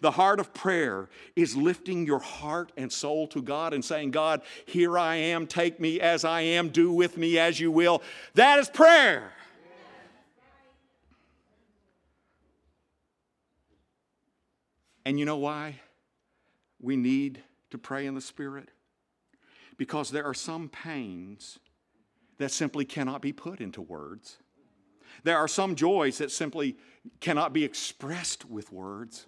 The 0.00 0.12
heart 0.12 0.40
of 0.40 0.54
prayer 0.54 1.08
is 1.36 1.56
lifting 1.56 2.06
your 2.06 2.18
heart 2.18 2.72
and 2.76 2.92
soul 2.92 3.26
to 3.28 3.42
God 3.42 3.72
and 3.74 3.84
saying, 3.84 4.10
God, 4.10 4.42
here 4.66 4.98
I 4.98 5.16
am, 5.16 5.46
take 5.46 5.80
me 5.80 6.00
as 6.00 6.24
I 6.24 6.42
am, 6.42 6.70
do 6.70 6.92
with 6.92 7.16
me 7.16 7.38
as 7.38 7.60
you 7.60 7.70
will. 7.70 8.02
That 8.34 8.58
is 8.58 8.68
prayer. 8.68 9.32
And 15.06 15.18
you 15.18 15.24
know 15.24 15.36
why 15.36 15.80
we 16.80 16.96
need 16.96 17.42
to 17.70 17.78
pray 17.78 18.06
in 18.06 18.14
the 18.14 18.20
Spirit? 18.20 18.70
Because 19.76 20.10
there 20.10 20.24
are 20.24 20.34
some 20.34 20.68
pains 20.68 21.58
that 22.38 22.50
simply 22.50 22.84
cannot 22.84 23.20
be 23.20 23.32
put 23.32 23.60
into 23.60 23.82
words. 23.82 24.38
There 25.22 25.38
are 25.38 25.48
some 25.48 25.74
joys 25.74 26.18
that 26.18 26.30
simply 26.30 26.76
cannot 27.20 27.52
be 27.52 27.64
expressed 27.64 28.44
with 28.44 28.72
words. 28.72 29.26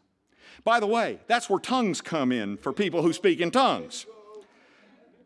By 0.64 0.80
the 0.80 0.86
way, 0.86 1.18
that's 1.26 1.48
where 1.48 1.60
tongues 1.60 2.00
come 2.00 2.32
in 2.32 2.56
for 2.56 2.72
people 2.72 3.02
who 3.02 3.12
speak 3.12 3.40
in 3.40 3.50
tongues. 3.50 4.06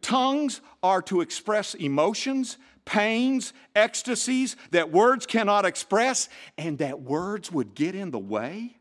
Tongues 0.02 0.60
are 0.82 1.02
to 1.02 1.20
express 1.20 1.74
emotions, 1.74 2.56
pains, 2.84 3.52
ecstasies 3.76 4.56
that 4.70 4.90
words 4.90 5.26
cannot 5.26 5.64
express, 5.64 6.28
and 6.56 6.78
that 6.78 7.02
words 7.02 7.52
would 7.52 7.74
get 7.74 7.94
in 7.94 8.10
the 8.10 8.18
way. 8.18 8.76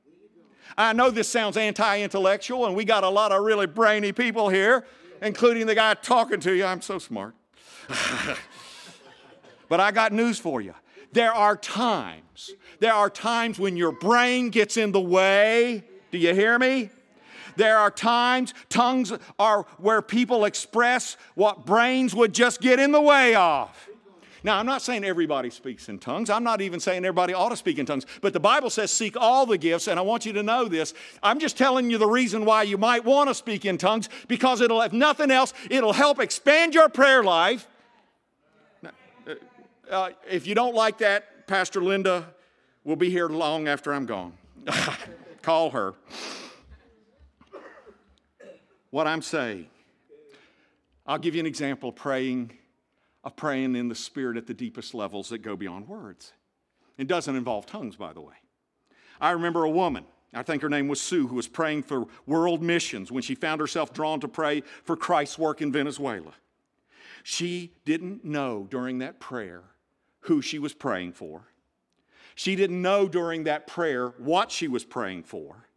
I 0.78 0.94
know 0.94 1.12
this 1.12 1.28
sounds 1.28 1.58
anti 1.58 2.02
intellectual, 2.02 2.66
and 2.66 2.76
we 2.76 2.86
got 2.86 3.04
a 3.04 3.10
lot 3.10 3.32
of 3.32 3.44
really 3.44 3.68
brainy 3.68 4.12
people 4.12 4.50
here, 4.50 4.86
including 5.22 5.68
the 5.68 5.76
guy 5.76 5.94
talking 5.96 6.40
to 6.42 6.54
you. 6.54 6.66
I'm 6.66 6.82
so 6.82 7.00
smart. 7.00 7.36
but 9.68 9.80
I 9.80 9.92
got 9.92 10.14
news 10.14 10.40
for 10.40 10.62
you. 10.62 10.74
There 11.12 11.34
are 11.34 11.58
times, 11.58 12.52
there 12.80 12.94
are 12.94 13.10
times 13.10 13.60
when 13.60 13.76
your 13.76 13.92
brain 13.92 14.50
gets 14.50 14.78
in 14.78 14.92
the 14.92 15.02
way 15.02 15.84
do 16.12 16.18
you 16.18 16.34
hear 16.34 16.58
me? 16.58 16.90
There 17.56 17.78
are 17.78 17.92
times 17.92 18.54
tongues 18.70 19.12
are 19.38 19.64
where 19.78 20.02
people 20.02 20.46
express 20.46 21.18
what 21.36 21.66
brains 21.66 22.16
would 22.16 22.34
just 22.34 22.62
get 22.62 22.80
in 22.80 22.92
the 22.92 23.02
way 23.02 23.36
of. 23.36 23.70
Now, 24.44 24.58
I'm 24.58 24.66
not 24.66 24.82
saying 24.82 25.04
everybody 25.04 25.50
speaks 25.50 25.90
in 25.90 26.00
tongues. 26.00 26.30
I'm 26.30 26.44
not 26.44 26.62
even 26.62 26.80
saying 26.80 27.04
everybody 27.04 27.34
ought 27.34 27.50
to 27.50 27.58
speak 27.58 27.78
in 27.78 27.86
tongues. 27.86 28.06
But 28.22 28.32
the 28.32 28.40
Bible 28.40 28.70
says 28.70 28.90
seek 28.92 29.18
all 29.18 29.46
the 29.46 29.58
gifts, 29.58 29.88
and 29.88 30.00
I 30.00 30.02
want 30.02 30.26
you 30.26 30.32
to 30.34 30.44
know 30.44 30.66
this. 30.66 30.94
I'm 31.22 31.40
just 31.40 31.58
telling 31.58 31.92
you 31.92 31.98
the 31.98 32.08
reason 32.08 32.46
why 32.46 32.64
you 32.64 32.78
might 32.78 33.04
want 33.04 33.30
to 33.30 33.36
speak 33.36 33.66
in 33.66 33.78
tongues 33.78 34.08
because 34.28 34.62
it'll, 34.62 34.82
if 34.82 34.94
nothing 34.94 35.30
else, 35.30 35.54
it'll 35.70 35.94
help 35.94 36.20
expand 36.20 36.74
your 36.74 36.88
prayer 36.88 37.24
life. 37.24 37.68
Uh, 38.86 38.90
uh 39.92 40.10
if 40.30 40.48
you 40.48 40.56
don't 40.56 40.76
like 40.76 41.00
that, 41.00 41.48
Pastor 41.48 41.82
Linda 41.82 42.34
will 42.86 42.96
be 42.96 43.10
here 43.10 43.28
long 43.28 43.68
after 43.68 43.94
I'm 43.94 44.06
gone. 44.06 44.34
Call 45.42 45.72
her. 45.72 45.94
What 48.90 49.08
I'm 49.08 49.22
saying, 49.22 49.68
I'll 51.06 51.20
give 51.20 51.36
you 51.36 51.40
an 51.40 51.46
example 51.46 51.90
of 51.90 51.96
praying 51.96 52.52
of 53.24 53.36
praying 53.36 53.76
in 53.76 53.90
the 53.90 53.96
Spirit 53.96 54.38
at 54.38 54.48
the 54.48 54.54
deepest 54.54 54.94
levels 54.94 55.30
that 55.30 55.40
go 55.40 55.56
beyond 55.56 55.88
words. 55.88 56.34
It 56.98 57.08
doesn't 57.08 57.36
involve 57.36 57.66
tongues, 57.66 57.96
by 57.96 58.14
the 58.14 58.22
way. 58.22 58.36
I 59.20 59.32
remember 59.32 59.66
a 59.66 59.70
woman, 59.70 60.06
I 60.34 60.44
think 60.44 60.62
her 60.62 60.70
name 60.70 60.88
was 60.88 61.02
Sue, 61.02 61.28
who 61.28 61.36
was 61.36 61.48
praying 61.48 61.84
for 61.84 62.08
world 62.26 62.62
missions 62.62 63.12
when 63.12 63.24
she 63.24 63.36
found 63.36 63.60
herself 63.60 63.94
drawn 63.94 64.20
to 64.22 64.28
pray 64.28 64.62
for 64.84 64.96
Christ's 64.96 65.38
work 65.38 65.62
in 65.62 65.72
Venezuela. 65.72 66.34
She 67.24 67.74
didn't 67.84 68.24
know 68.24 68.68
during 68.70 69.00
that 69.00 69.20
prayer 69.20 69.64
who 70.22 70.42
she 70.42 70.60
was 70.60 70.74
praying 70.74 71.14
for. 71.14 71.44
She 72.40 72.56
didn't 72.56 72.82
know 72.82 73.10
during 73.10 73.44
that 73.44 73.68
prayer 73.68 74.14
what 74.18 74.50
she 74.50 74.70
was 74.70 74.86
praying 74.86 75.24
for. 75.24 75.68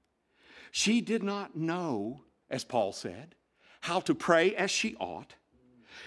She 0.70 1.00
did 1.00 1.24
not 1.24 1.56
know, 1.56 2.20
as 2.48 2.62
Paul 2.62 2.92
said, 2.92 3.34
how 3.80 3.98
to 3.98 4.14
pray 4.14 4.54
as 4.54 4.70
she 4.70 4.94
ought. 5.00 5.34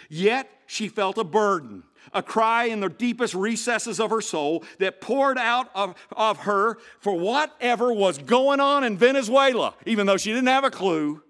Yet 0.08 0.50
she 0.66 0.88
felt 0.88 1.18
a 1.18 1.26
burden, 1.26 1.84
a 2.14 2.24
cry 2.24 2.68
in 2.68 2.80
the 2.80 2.88
deepest 2.88 3.36
recesses 3.36 4.00
of 4.00 4.12
her 4.12 4.22
soul 4.22 4.64
that 4.80 5.02
poured 5.02 5.38
out 5.38 5.70
of, 5.76 5.94
of 6.14 6.38
her 6.38 6.78
for 7.02 7.20
whatever 7.20 7.92
was 7.92 8.18
going 8.18 8.62
on 8.62 8.86
in 8.86 8.98
Venezuela, 8.98 9.76
even 9.86 10.06
though 10.06 10.16
she 10.16 10.32
didn't 10.32 10.48
have 10.48 10.64
a 10.64 10.72
clue. 10.72 11.22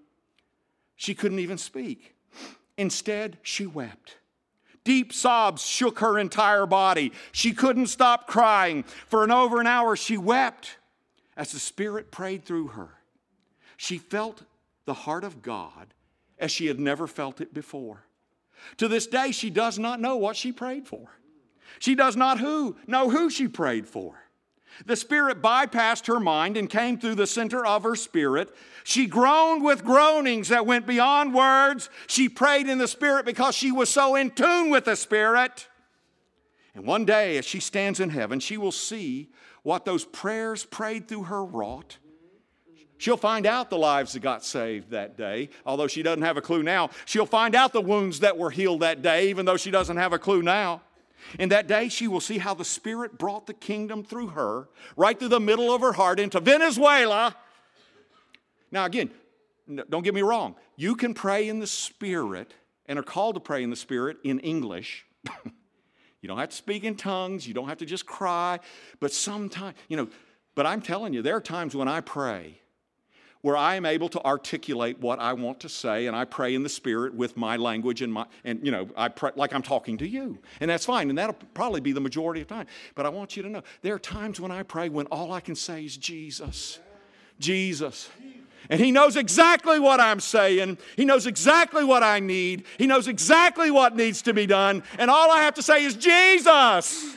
She 0.96 1.16
couldn't 1.16 1.40
even 1.40 1.58
speak. 1.58 2.14
Instead, 2.78 3.40
she 3.42 3.66
wept. 3.66 4.18
Deep 4.86 5.12
sobs 5.12 5.66
shook 5.66 6.00
her 6.00 6.18
entire 6.18 6.66
body. 6.66 7.12
She 7.34 7.52
couldn't 7.52 7.88
stop 7.88 8.28
crying. 8.28 8.84
For 8.84 9.26
an 9.26 9.32
over 9.32 9.60
an 9.60 9.68
hour, 9.68 9.98
she 9.98 10.16
wept 10.16 10.78
as 11.36 11.52
the 11.52 11.60
Spirit 11.60 12.12
prayed 12.12 12.46
through 12.46 12.68
her. 12.68 12.90
She 13.76 13.98
felt 13.98 14.44
the 14.86 14.94
heart 14.94 15.26
of 15.26 15.42
God 15.42 15.94
as 16.40 16.52
she 16.52 16.68
had 16.68 16.80
never 16.80 17.08
felt 17.08 17.42
it 17.42 17.54
before. 17.54 18.06
To 18.78 18.88
this 18.88 19.08
day, 19.08 19.32
she 19.32 19.50
does 19.50 19.78
not 19.78 20.00
know 20.00 20.16
what 20.16 20.36
she 20.36 20.52
prayed 20.52 20.88
for. 20.88 21.10
She 21.80 21.96
does 21.96 22.16
not 22.16 22.40
who, 22.40 22.78
know 22.88 23.10
who 23.10 23.30
she 23.30 23.48
prayed 23.48 23.88
for. 23.88 24.25
The 24.86 24.96
Spirit 24.96 25.42
bypassed 25.42 26.08
her 26.08 26.20
mind 26.20 26.58
and 26.58 26.70
came 26.70 26.98
through 26.98 27.16
the 27.16 27.28
center 27.28 27.66
of 27.66 27.84
her 27.84 27.96
spirit. 27.96 28.54
She 28.84 29.08
groaned 29.08 29.64
with 29.64 29.84
groanings 29.84 30.50
that 30.50 30.66
went 30.66 30.86
beyond 30.86 31.34
words. 31.34 31.90
She 32.08 32.30
prayed 32.30 32.68
in 32.68 32.78
the 32.78 32.88
Spirit 32.88 33.26
because 33.26 33.56
she 33.56 33.72
was 33.72 33.90
so 33.90 34.16
in 34.16 34.32
tune 34.32 34.70
with 34.70 34.86
the 34.86 34.96
Spirit. 34.96 35.68
And 36.74 36.86
one 36.86 37.06
day, 37.06 37.38
as 37.38 37.46
she 37.46 37.60
stands 37.60 38.00
in 38.00 38.10
heaven, 38.10 38.40
she 38.40 38.58
will 38.58 38.72
see 38.72 39.30
what 39.64 39.86
those 39.86 40.06
prayers 40.06 40.66
prayed 40.66 41.08
through 41.08 41.24
her 41.24 41.44
wrought 41.44 41.98
She'll 42.98 43.18
find 43.18 43.46
out 43.46 43.70
the 43.70 43.78
lives 43.78 44.14
that 44.14 44.22
got 44.22 44.46
saved 44.46 44.92
that 44.92 45.18
day, 45.18 45.50
although 45.66 45.88
she 45.88 46.02
doesn't 46.02 46.24
have 46.24 46.38
a 46.38 46.42
clue 46.42 46.64
now. 46.64 46.92
She'll 47.06 47.26
find 47.26 47.54
out 47.54 47.74
the 47.74 47.82
wounds 47.82 48.22
that 48.22 48.38
were 48.38 48.50
healed 48.50 48.80
that 48.82 49.02
day, 49.02 49.30
even 49.30 49.46
though 49.46 49.58
she 49.58 49.72
doesn't 49.72 49.98
have 49.98 50.14
a 50.14 50.20
clue 50.20 50.42
now. 50.42 50.82
In 51.40 51.50
that 51.50 51.68
day, 51.68 51.90
she 51.90 52.08
will 52.08 52.20
see 52.20 52.38
how 52.38 52.54
the 52.54 52.66
Spirit 52.66 53.18
brought 53.18 53.48
the 53.48 53.54
kingdom 53.54 54.04
through 54.04 54.28
her, 54.28 54.70
right 54.96 55.18
through 55.18 55.30
the 55.30 55.40
middle 55.40 55.74
of 55.74 55.82
her 55.82 55.94
heart 55.94 56.20
into 56.20 56.40
Venezuela. 56.40 57.36
Now, 58.72 58.86
again, 58.86 59.12
don't 59.90 60.04
get 60.04 60.14
me 60.14 60.22
wrong. 60.22 60.56
You 60.76 60.96
can 60.96 61.14
pray 61.14 61.48
in 61.48 61.60
the 61.60 61.68
Spirit 61.68 62.54
and 62.86 63.00
are 63.00 63.04
called 63.04 63.36
to 63.36 63.42
pray 63.42 63.64
in 63.64 63.70
the 63.70 63.76
Spirit 63.76 64.18
in 64.24 64.40
English. 64.40 65.06
you 66.22 66.28
don't 66.28 66.38
have 66.38 66.50
to 66.50 66.56
speak 66.56 66.84
in 66.84 66.96
tongues. 66.96 67.48
You 67.48 67.54
don't 67.54 67.68
have 67.68 67.80
to 67.80 67.86
just 67.86 68.06
cry. 68.06 68.60
But 69.00 69.12
sometimes, 69.12 69.76
you 69.88 69.98
know, 69.98 70.08
but 70.54 70.66
I'm 70.66 70.82
telling 70.82 71.14
you, 71.14 71.22
there 71.22 71.36
are 71.36 71.42
times 71.42 71.76
when 71.76 71.88
I 71.88 72.02
pray 72.02 72.60
where 73.46 73.56
I 73.56 73.76
am 73.76 73.86
able 73.86 74.10
to 74.10 74.26
articulate 74.26 75.00
what 75.00 75.20
I 75.20 75.34
want 75.34 75.60
to 75.60 75.70
say, 75.70 76.08
and 76.08 76.16
I 76.16 76.26
pray 76.26 76.56
in 76.56 76.64
the 76.64 76.70
Spirit 76.70 77.14
with 77.14 77.38
my 77.38 77.58
language 77.58 78.02
and 78.02 78.12
my, 78.12 78.26
and 78.44 78.66
you 78.66 78.72
know, 78.72 78.90
I 78.98 79.08
pray 79.08 79.34
like 79.36 79.54
I'm 79.54 79.62
talking 79.62 80.00
to 80.00 80.08
you, 80.08 80.40
and 80.60 80.72
that's 80.72 80.88
fine, 80.88 81.10
and 81.10 81.18
that'll 81.20 81.38
probably 81.54 81.80
be 81.80 81.92
the 81.92 82.02
majority 82.02 82.42
of 82.42 82.48
time. 82.48 82.66
But 82.96 83.06
I 83.06 83.10
want 83.10 83.38
you 83.38 83.44
to 83.44 83.50
know 83.50 83.62
there 83.84 83.94
are 83.94 84.00
times 84.00 84.40
when 84.40 84.50
I 84.50 84.64
pray 84.64 84.90
when 84.90 85.06
all 85.12 85.32
I 85.32 85.42
can 85.42 85.54
say 85.54 85.86
is 85.86 85.96
Jesus, 85.96 86.80
Jesus. 87.40 88.10
And 88.72 88.82
he 88.82 88.92
knows 88.92 89.16
exactly 89.16 89.78
what 89.78 90.00
I'm 90.00 90.22
saying. 90.22 90.80
He 90.96 91.06
knows 91.06 91.28
exactly 91.28 91.84
what 91.84 92.02
I 92.02 92.20
need. 92.20 92.66
He 92.80 92.88
knows 92.88 93.08
exactly 93.08 93.70
what 93.70 93.96
needs 93.96 94.24
to 94.24 94.34
be 94.34 94.48
done. 94.48 94.82
And 94.98 95.12
all 95.12 95.30
I 95.30 95.44
have 95.44 95.54
to 95.54 95.62
say 95.62 95.86
is 95.86 95.94
Jesus. 95.94 97.16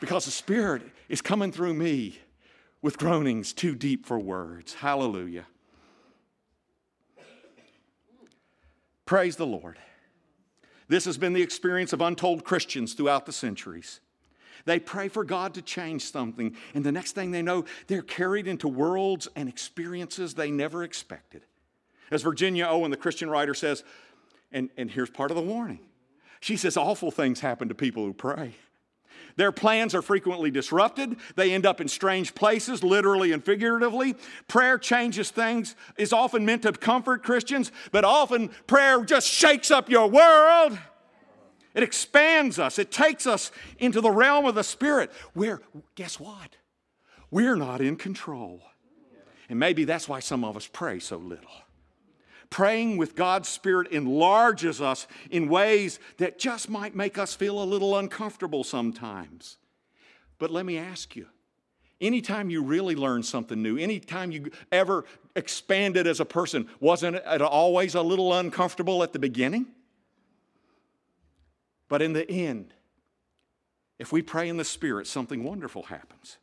Because 0.00 0.24
the 0.24 0.30
Spirit 0.30 0.80
is 1.10 1.20
coming 1.20 1.52
through 1.52 1.74
me 1.74 2.21
with 2.82 2.98
groanings 2.98 3.52
too 3.52 3.74
deep 3.74 4.04
for 4.04 4.18
words. 4.18 4.74
Hallelujah. 4.74 5.46
Praise 9.06 9.36
the 9.36 9.46
Lord. 9.46 9.78
This 10.88 11.04
has 11.04 11.16
been 11.16 11.32
the 11.32 11.42
experience 11.42 11.92
of 11.92 12.00
untold 12.00 12.44
Christians 12.44 12.94
throughout 12.94 13.24
the 13.24 13.32
centuries. 13.32 14.00
They 14.64 14.78
pray 14.78 15.08
for 15.08 15.24
God 15.24 15.54
to 15.54 15.62
change 15.62 16.10
something, 16.10 16.56
and 16.74 16.84
the 16.84 16.92
next 16.92 17.12
thing 17.12 17.30
they 17.30 17.42
know, 17.42 17.64
they're 17.86 18.02
carried 18.02 18.46
into 18.46 18.68
worlds 18.68 19.28
and 19.34 19.48
experiences 19.48 20.34
they 20.34 20.50
never 20.50 20.84
expected. 20.84 21.42
As 22.10 22.22
Virginia 22.22 22.66
Owen, 22.66 22.90
the 22.90 22.96
Christian 22.96 23.30
writer, 23.30 23.54
says, 23.54 23.82
and, 24.52 24.70
and 24.76 24.90
here's 24.90 25.10
part 25.10 25.30
of 25.30 25.36
the 25.36 25.42
warning 25.42 25.80
she 26.40 26.56
says, 26.56 26.76
awful 26.76 27.10
things 27.10 27.40
happen 27.40 27.68
to 27.68 27.74
people 27.74 28.04
who 28.04 28.12
pray. 28.12 28.54
Their 29.36 29.52
plans 29.52 29.94
are 29.94 30.02
frequently 30.02 30.50
disrupted. 30.50 31.16
They 31.36 31.52
end 31.52 31.66
up 31.66 31.80
in 31.80 31.88
strange 31.88 32.34
places, 32.34 32.82
literally 32.82 33.32
and 33.32 33.44
figuratively. 33.44 34.14
Prayer 34.48 34.78
changes 34.78 35.30
things, 35.30 35.74
is 35.96 36.12
often 36.12 36.44
meant 36.44 36.62
to 36.62 36.72
comfort 36.72 37.22
Christians, 37.22 37.72
but 37.90 38.04
often 38.04 38.48
prayer 38.66 39.04
just 39.04 39.28
shakes 39.28 39.70
up 39.70 39.88
your 39.88 40.08
world. 40.08 40.78
It 41.74 41.82
expands 41.82 42.58
us, 42.58 42.78
it 42.78 42.90
takes 42.90 43.26
us 43.26 43.50
into 43.78 44.00
the 44.00 44.10
realm 44.10 44.44
of 44.44 44.54
the 44.54 44.64
Spirit 44.64 45.10
where, 45.32 45.60
guess 45.94 46.20
what? 46.20 46.56
We're 47.30 47.56
not 47.56 47.80
in 47.80 47.96
control. 47.96 48.60
And 49.48 49.58
maybe 49.58 49.84
that's 49.84 50.08
why 50.08 50.20
some 50.20 50.44
of 50.44 50.56
us 50.56 50.66
pray 50.66 50.98
so 50.98 51.16
little. 51.16 51.50
Praying 52.52 52.98
with 52.98 53.16
God's 53.16 53.48
Spirit 53.48 53.92
enlarges 53.92 54.82
us 54.82 55.06
in 55.30 55.48
ways 55.48 55.98
that 56.18 56.38
just 56.38 56.68
might 56.68 56.94
make 56.94 57.16
us 57.16 57.34
feel 57.34 57.62
a 57.62 57.64
little 57.64 57.96
uncomfortable 57.96 58.62
sometimes. 58.62 59.56
But 60.38 60.50
let 60.50 60.66
me 60.66 60.76
ask 60.76 61.16
you 61.16 61.28
anytime 61.98 62.50
you 62.50 62.62
really 62.62 62.94
learn 62.94 63.22
something 63.22 63.62
new, 63.62 63.78
anytime 63.78 64.30
you 64.30 64.50
ever 64.70 65.06
expanded 65.34 66.06
as 66.06 66.20
a 66.20 66.26
person, 66.26 66.68
wasn't 66.78 67.16
it 67.16 67.40
always 67.40 67.94
a 67.94 68.02
little 68.02 68.34
uncomfortable 68.34 69.02
at 69.02 69.14
the 69.14 69.18
beginning? 69.18 69.68
But 71.88 72.02
in 72.02 72.12
the 72.12 72.30
end, 72.30 72.74
if 73.98 74.12
we 74.12 74.20
pray 74.20 74.50
in 74.50 74.58
the 74.58 74.64
Spirit, 74.64 75.06
something 75.06 75.42
wonderful 75.42 75.84
happens. 75.84 76.36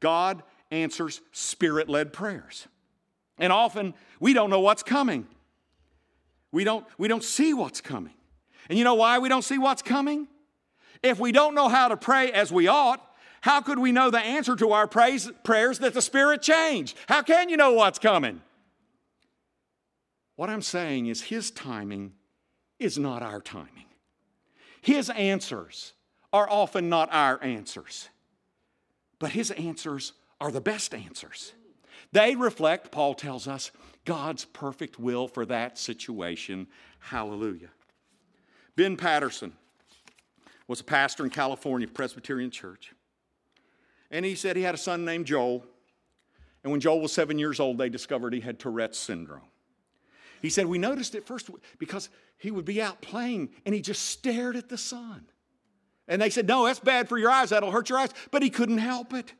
God 0.00 0.42
answers 0.70 1.22
spirit 1.32 1.88
led 1.88 2.12
prayers. 2.12 2.68
And 3.38 3.52
often 3.52 3.94
we 4.20 4.32
don't 4.32 4.50
know 4.50 4.60
what's 4.60 4.82
coming. 4.82 5.26
We 6.52 6.64
don't, 6.64 6.86
we 6.98 7.08
don't 7.08 7.24
see 7.24 7.52
what's 7.52 7.80
coming. 7.80 8.14
And 8.68 8.78
you 8.78 8.84
know 8.84 8.94
why 8.94 9.18
we 9.18 9.28
don't 9.28 9.42
see 9.42 9.58
what's 9.58 9.82
coming? 9.82 10.28
If 11.02 11.18
we 11.18 11.32
don't 11.32 11.54
know 11.54 11.68
how 11.68 11.88
to 11.88 11.96
pray 11.96 12.32
as 12.32 12.52
we 12.52 12.68
ought, 12.68 13.04
how 13.42 13.60
could 13.60 13.78
we 13.78 13.92
know 13.92 14.10
the 14.10 14.20
answer 14.20 14.56
to 14.56 14.72
our 14.72 14.86
praise, 14.86 15.30
prayers 15.42 15.80
that 15.80 15.92
the 15.92 16.00
Spirit 16.00 16.40
changed? 16.40 16.96
How 17.08 17.22
can 17.22 17.48
you 17.48 17.56
know 17.56 17.72
what's 17.72 17.98
coming? 17.98 18.40
What 20.36 20.48
I'm 20.48 20.62
saying 20.62 21.06
is 21.06 21.22
His 21.22 21.50
timing 21.50 22.12
is 22.78 22.98
not 22.98 23.22
our 23.22 23.40
timing. 23.40 23.86
His 24.80 25.10
answers 25.10 25.92
are 26.32 26.48
often 26.48 26.88
not 26.88 27.08
our 27.12 27.42
answers, 27.42 28.08
but 29.18 29.30
His 29.30 29.50
answers 29.50 30.12
are 30.40 30.50
the 30.50 30.60
best 30.60 30.94
answers. 30.94 31.52
They 32.14 32.36
reflect, 32.36 32.92
Paul 32.92 33.14
tells 33.14 33.48
us, 33.48 33.72
God's 34.04 34.44
perfect 34.44 35.00
will 35.00 35.26
for 35.26 35.44
that 35.46 35.76
situation. 35.76 36.68
Hallelujah. 37.00 37.70
Ben 38.76 38.96
Patterson 38.96 39.52
was 40.68 40.80
a 40.80 40.84
pastor 40.84 41.24
in 41.24 41.30
California 41.30 41.88
Presbyterian 41.88 42.52
Church. 42.52 42.94
And 44.12 44.24
he 44.24 44.36
said 44.36 44.54
he 44.54 44.62
had 44.62 44.76
a 44.76 44.78
son 44.78 45.04
named 45.04 45.26
Joel. 45.26 45.64
And 46.62 46.70
when 46.70 46.80
Joel 46.80 47.00
was 47.00 47.10
seven 47.10 47.36
years 47.36 47.58
old, 47.58 47.78
they 47.78 47.88
discovered 47.88 48.32
he 48.32 48.40
had 48.40 48.60
Tourette's 48.60 48.96
syndrome. 48.98 49.42
He 50.40 50.50
said, 50.50 50.66
We 50.66 50.78
noticed 50.78 51.16
it 51.16 51.26
first 51.26 51.50
because 51.78 52.10
he 52.38 52.52
would 52.52 52.64
be 52.64 52.80
out 52.80 53.02
playing 53.02 53.48
and 53.66 53.74
he 53.74 53.80
just 53.80 54.04
stared 54.04 54.54
at 54.54 54.68
the 54.68 54.78
sun. 54.78 55.26
And 56.06 56.22
they 56.22 56.30
said, 56.30 56.46
No, 56.46 56.64
that's 56.64 56.78
bad 56.78 57.08
for 57.08 57.18
your 57.18 57.30
eyes. 57.30 57.50
That'll 57.50 57.72
hurt 57.72 57.88
your 57.88 57.98
eyes. 57.98 58.10
But 58.30 58.44
he 58.44 58.50
couldn't 58.50 58.78
help 58.78 59.12
it. 59.12 59.32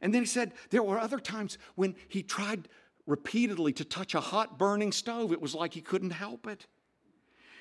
And 0.00 0.14
then 0.14 0.22
he 0.22 0.26
said, 0.26 0.52
There 0.70 0.82
were 0.82 0.98
other 0.98 1.18
times 1.18 1.58
when 1.74 1.94
he 2.08 2.22
tried 2.22 2.68
repeatedly 3.06 3.72
to 3.72 3.84
touch 3.84 4.14
a 4.14 4.20
hot 4.20 4.58
burning 4.58 4.92
stove. 4.92 5.32
It 5.32 5.40
was 5.40 5.54
like 5.54 5.72
he 5.74 5.80
couldn't 5.80 6.10
help 6.10 6.46
it. 6.46 6.66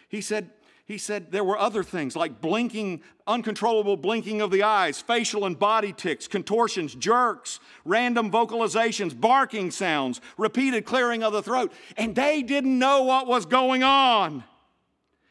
He 0.09 0.21
said, 0.21 0.51
he 0.87 0.97
said 0.97 1.31
there 1.33 1.43
were 1.43 1.57
other 1.57 1.83
things 1.83 2.15
like 2.15 2.39
blinking, 2.39 3.01
uncontrollable 3.27 3.97
blinking 3.97 4.39
of 4.39 4.51
the 4.51 4.63
eyes, 4.63 5.01
facial 5.01 5.45
and 5.45 5.59
body 5.59 5.91
tics, 5.91 6.29
contortions, 6.29 6.95
jerks, 6.95 7.59
random 7.83 8.31
vocalizations, 8.31 9.19
barking 9.19 9.69
sounds, 9.69 10.21
repeated 10.37 10.85
clearing 10.85 11.23
of 11.23 11.33
the 11.33 11.43
throat. 11.43 11.73
And 11.97 12.15
they 12.15 12.41
didn't 12.41 12.79
know 12.79 13.03
what 13.03 13.27
was 13.27 13.45
going 13.45 13.83
on. 13.83 14.45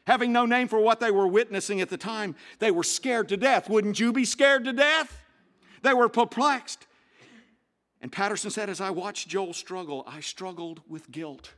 Having 0.05 0.31
no 0.31 0.45
name 0.45 0.67
for 0.67 0.79
what 0.79 0.99
they 0.99 1.11
were 1.11 1.27
witnessing 1.27 1.81
at 1.81 1.89
the 1.89 1.97
time, 1.97 2.35
they 2.59 2.71
were 2.71 2.83
scared 2.83 3.27
to 3.29 3.37
death. 3.37 3.67
Wouldn't 3.67 3.99
you 3.99 4.13
be 4.13 4.25
scared 4.25 4.63
to 4.65 4.73
death? 4.73 5.23
They 5.81 5.93
were 5.93 6.07
perplexed. 6.07 6.86
And 8.01 8.11
Patterson 8.11 8.51
said, 8.51 8.69
as 8.69 8.79
I 8.79 8.91
watched 8.91 9.27
Joel 9.27 9.53
struggle, 9.53 10.03
I 10.07 10.19
struggled 10.19 10.81
with 10.87 11.11
guilt. 11.11 11.53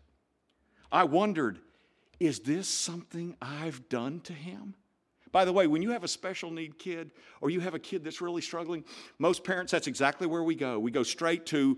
I 0.91 1.03
wondered, 1.03 1.59
is 2.19 2.39
this 2.39 2.67
something 2.67 3.35
I've 3.41 3.89
done 3.89 4.21
to 4.21 4.33
him? 4.33 4.75
By 5.31 5.45
the 5.45 5.53
way, 5.53 5.67
when 5.67 5.81
you 5.81 5.91
have 5.91 6.03
a 6.03 6.07
special 6.07 6.49
need 6.49 6.79
kid 6.79 7.11
or 7.41 7.49
you 7.49 7.59
have 7.59 7.75
a 7.75 7.79
kid 7.79 8.03
that's 8.03 8.21
really 8.21 8.41
struggling, 8.41 8.83
most 9.19 9.43
parents, 9.43 9.71
that's 9.71 9.87
exactly 9.87 10.25
where 10.27 10.43
we 10.43 10.55
go. 10.55 10.79
We 10.79 10.91
go 10.91 11.03
straight 11.03 11.45
to, 11.47 11.77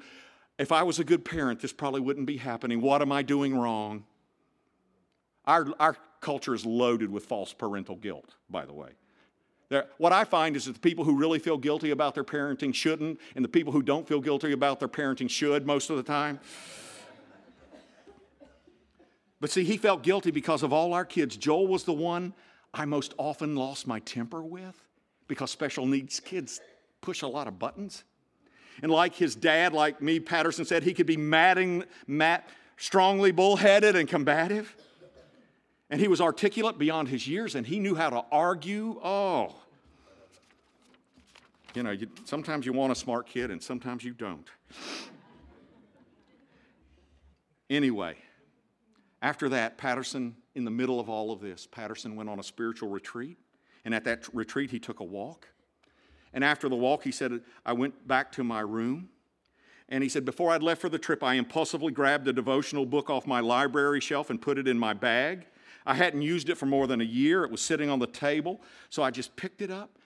if 0.58 0.72
I 0.72 0.84
was 0.84 1.00
a 1.00 1.04
good 1.04 1.26
parent, 1.26 1.60
this 1.60 1.74
probably 1.74 2.00
wouldn't 2.00 2.28
be 2.28 2.38
happening. 2.38 2.82
What 2.82 3.02
am 3.02 3.12
I 3.12 3.24
doing 3.24 3.58
wrong? 3.58 4.06
Our, 5.46 5.68
our 5.80 5.98
culture 6.22 6.54
is 6.54 6.66
loaded 6.66 7.10
with 7.10 7.26
false 7.26 7.52
parental 7.52 7.96
guilt, 7.96 8.36
by 8.50 8.66
the 8.66 8.74
way. 8.74 8.92
What 9.98 10.12
I 10.12 10.26
find 10.26 10.56
is 10.56 10.66
that 10.66 10.74
the 10.74 10.80
people 10.80 11.06
who 11.06 11.16
really 11.16 11.40
feel 11.40 11.58
guilty 11.58 11.92
about 11.92 12.14
their 12.14 12.26
parenting 12.26 12.76
shouldn't, 12.76 13.20
and 13.36 13.46
the 13.46 13.50
people 13.50 13.72
who 13.72 13.82
don't 13.82 14.06
feel 14.08 14.20
guilty 14.20 14.52
about 14.52 14.80
their 14.80 14.90
parenting 14.90 15.30
should 15.30 15.66
most 15.66 15.90
of 15.90 15.98
the 15.98 16.04
time. 16.04 16.40
But 19.40 19.50
see, 19.50 19.64
he 19.64 19.78
felt 19.78 20.04
guilty 20.04 20.30
because 20.30 20.62
of 20.62 20.74
all 20.74 20.94
our 20.94 21.06
kids. 21.06 21.38
Joel 21.38 21.68
was 21.68 21.84
the 21.84 21.94
one 21.94 22.34
I 22.74 22.86
most 22.86 23.14
often 23.18 23.56
lost 23.56 23.88
my 23.88 24.00
temper 24.00 24.42
with 24.44 24.76
because 25.28 25.52
special 25.52 25.86
needs 25.86 26.20
kids 26.20 26.60
push 27.00 27.22
a 27.22 27.28
lot 27.28 27.48
of 27.48 27.58
buttons. 27.58 28.04
And 28.82 28.92
like 28.92 29.16
his 29.16 29.36
dad, 29.36 29.74
like 29.74 30.02
me, 30.02 30.20
Patterson 30.20 30.66
said, 30.66 30.84
he 30.84 30.94
could 30.94 31.08
be 31.08 31.18
madding, 31.18 31.86
mat, 32.08 32.48
strongly 32.78 33.32
bullheaded 33.32 33.96
and 33.96 34.08
combative. 34.08 34.76
And 35.92 36.00
he 36.00 36.08
was 36.08 36.22
articulate 36.22 36.80
beyond 36.80 37.10
his 37.10 37.28
years 37.28 37.54
and 37.54 37.68
he 37.68 37.78
knew 37.78 37.96
how 37.96 38.10
to 38.10 38.24
argue. 38.32 39.00
Oh. 39.04 39.54
You 41.76 41.84
know, 41.84 41.92
you, 41.92 42.08
sometimes 42.24 42.66
you 42.66 42.72
want 42.72 42.94
a 42.94 42.96
smart 42.96 43.28
kid 43.28 43.52
and 43.52 43.62
sometimes 43.62 44.04
you 44.06 44.14
don't. 44.14 44.48
Anyway, 47.70 48.16
after 49.22 49.50
that, 49.50 49.78
Patterson, 49.78 50.36
in 50.56 50.64
the 50.64 50.72
middle 50.72 51.00
of 51.00 51.10
all 51.10 51.32
of 51.32 51.42
this, 51.42 51.68
Patterson 51.70 52.16
went 52.16 52.30
on 52.30 52.40
a 52.40 52.44
spiritual 52.44 52.90
retreat. 52.90 53.38
And 53.84 53.94
at 53.94 54.06
that 54.06 54.28
retreat, 54.34 54.72
he 54.72 54.80
took 54.80 55.02
a 55.02 55.04
walk. 55.04 55.48
And 56.34 56.44
after 56.44 56.70
the 56.70 56.76
walk, 56.76 57.04
he 57.04 57.12
said, 57.12 57.42
I 57.66 57.74
went 57.74 58.08
back 58.08 58.32
to 58.34 58.44
my 58.44 58.62
room. 58.62 59.10
And 59.90 60.04
he 60.04 60.10
said, 60.10 60.24
Before 60.24 60.52
I'd 60.52 60.64
left 60.64 60.80
for 60.80 60.90
the 60.90 61.00
trip, 61.00 61.22
I 61.24 61.34
impulsively 61.34 61.92
grabbed 61.92 62.28
a 62.28 62.34
devotional 62.34 62.86
book 62.86 63.10
off 63.10 63.28
my 63.28 63.42
library 63.42 64.00
shelf 64.00 64.30
and 64.30 64.42
put 64.42 64.58
it 64.58 64.68
in 64.68 64.80
my 64.80 64.94
bag. 64.94 65.48
I 65.86 65.96
hadn't 65.96 66.22
used 66.22 66.50
it 66.50 66.58
for 66.58 66.66
more 66.66 66.88
than 66.88 67.02
a 67.02 67.06
year. 67.06 67.44
It 67.44 67.52
was 67.52 67.62
sitting 67.62 67.90
on 67.90 68.00
the 68.00 68.08
table. 68.08 68.62
So 68.90 69.04
I 69.04 69.12
just 69.12 69.36
picked 69.36 69.62
it 69.62 69.72
up 69.72 69.98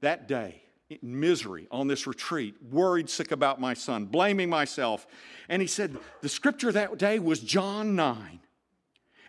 that 0.00 0.28
day 0.28 0.62
in 0.90 1.18
misery 1.18 1.66
on 1.70 1.86
this 1.86 2.06
retreat, 2.06 2.56
worried 2.70 3.08
sick 3.08 3.32
about 3.32 3.60
my 3.60 3.74
son, 3.74 4.04
blaming 4.04 4.50
myself. 4.50 5.06
And 5.48 5.62
he 5.62 5.68
said, 5.68 5.96
The 6.20 6.28
scripture 6.28 6.72
that 6.72 6.98
day 6.98 7.18
was 7.18 7.40
John 7.40 7.96
9. 7.96 8.40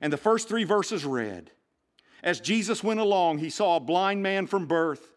And 0.01 0.11
the 0.11 0.17
first 0.17 0.49
three 0.49 0.65
verses 0.65 1.05
read 1.05 1.51
As 2.23 2.39
Jesus 2.39 2.83
went 2.83 2.99
along, 2.99 3.37
he 3.37 3.49
saw 3.49 3.77
a 3.77 3.81
blind 3.81 4.21
man 4.21 4.47
from 4.47 4.65
birth. 4.65 5.11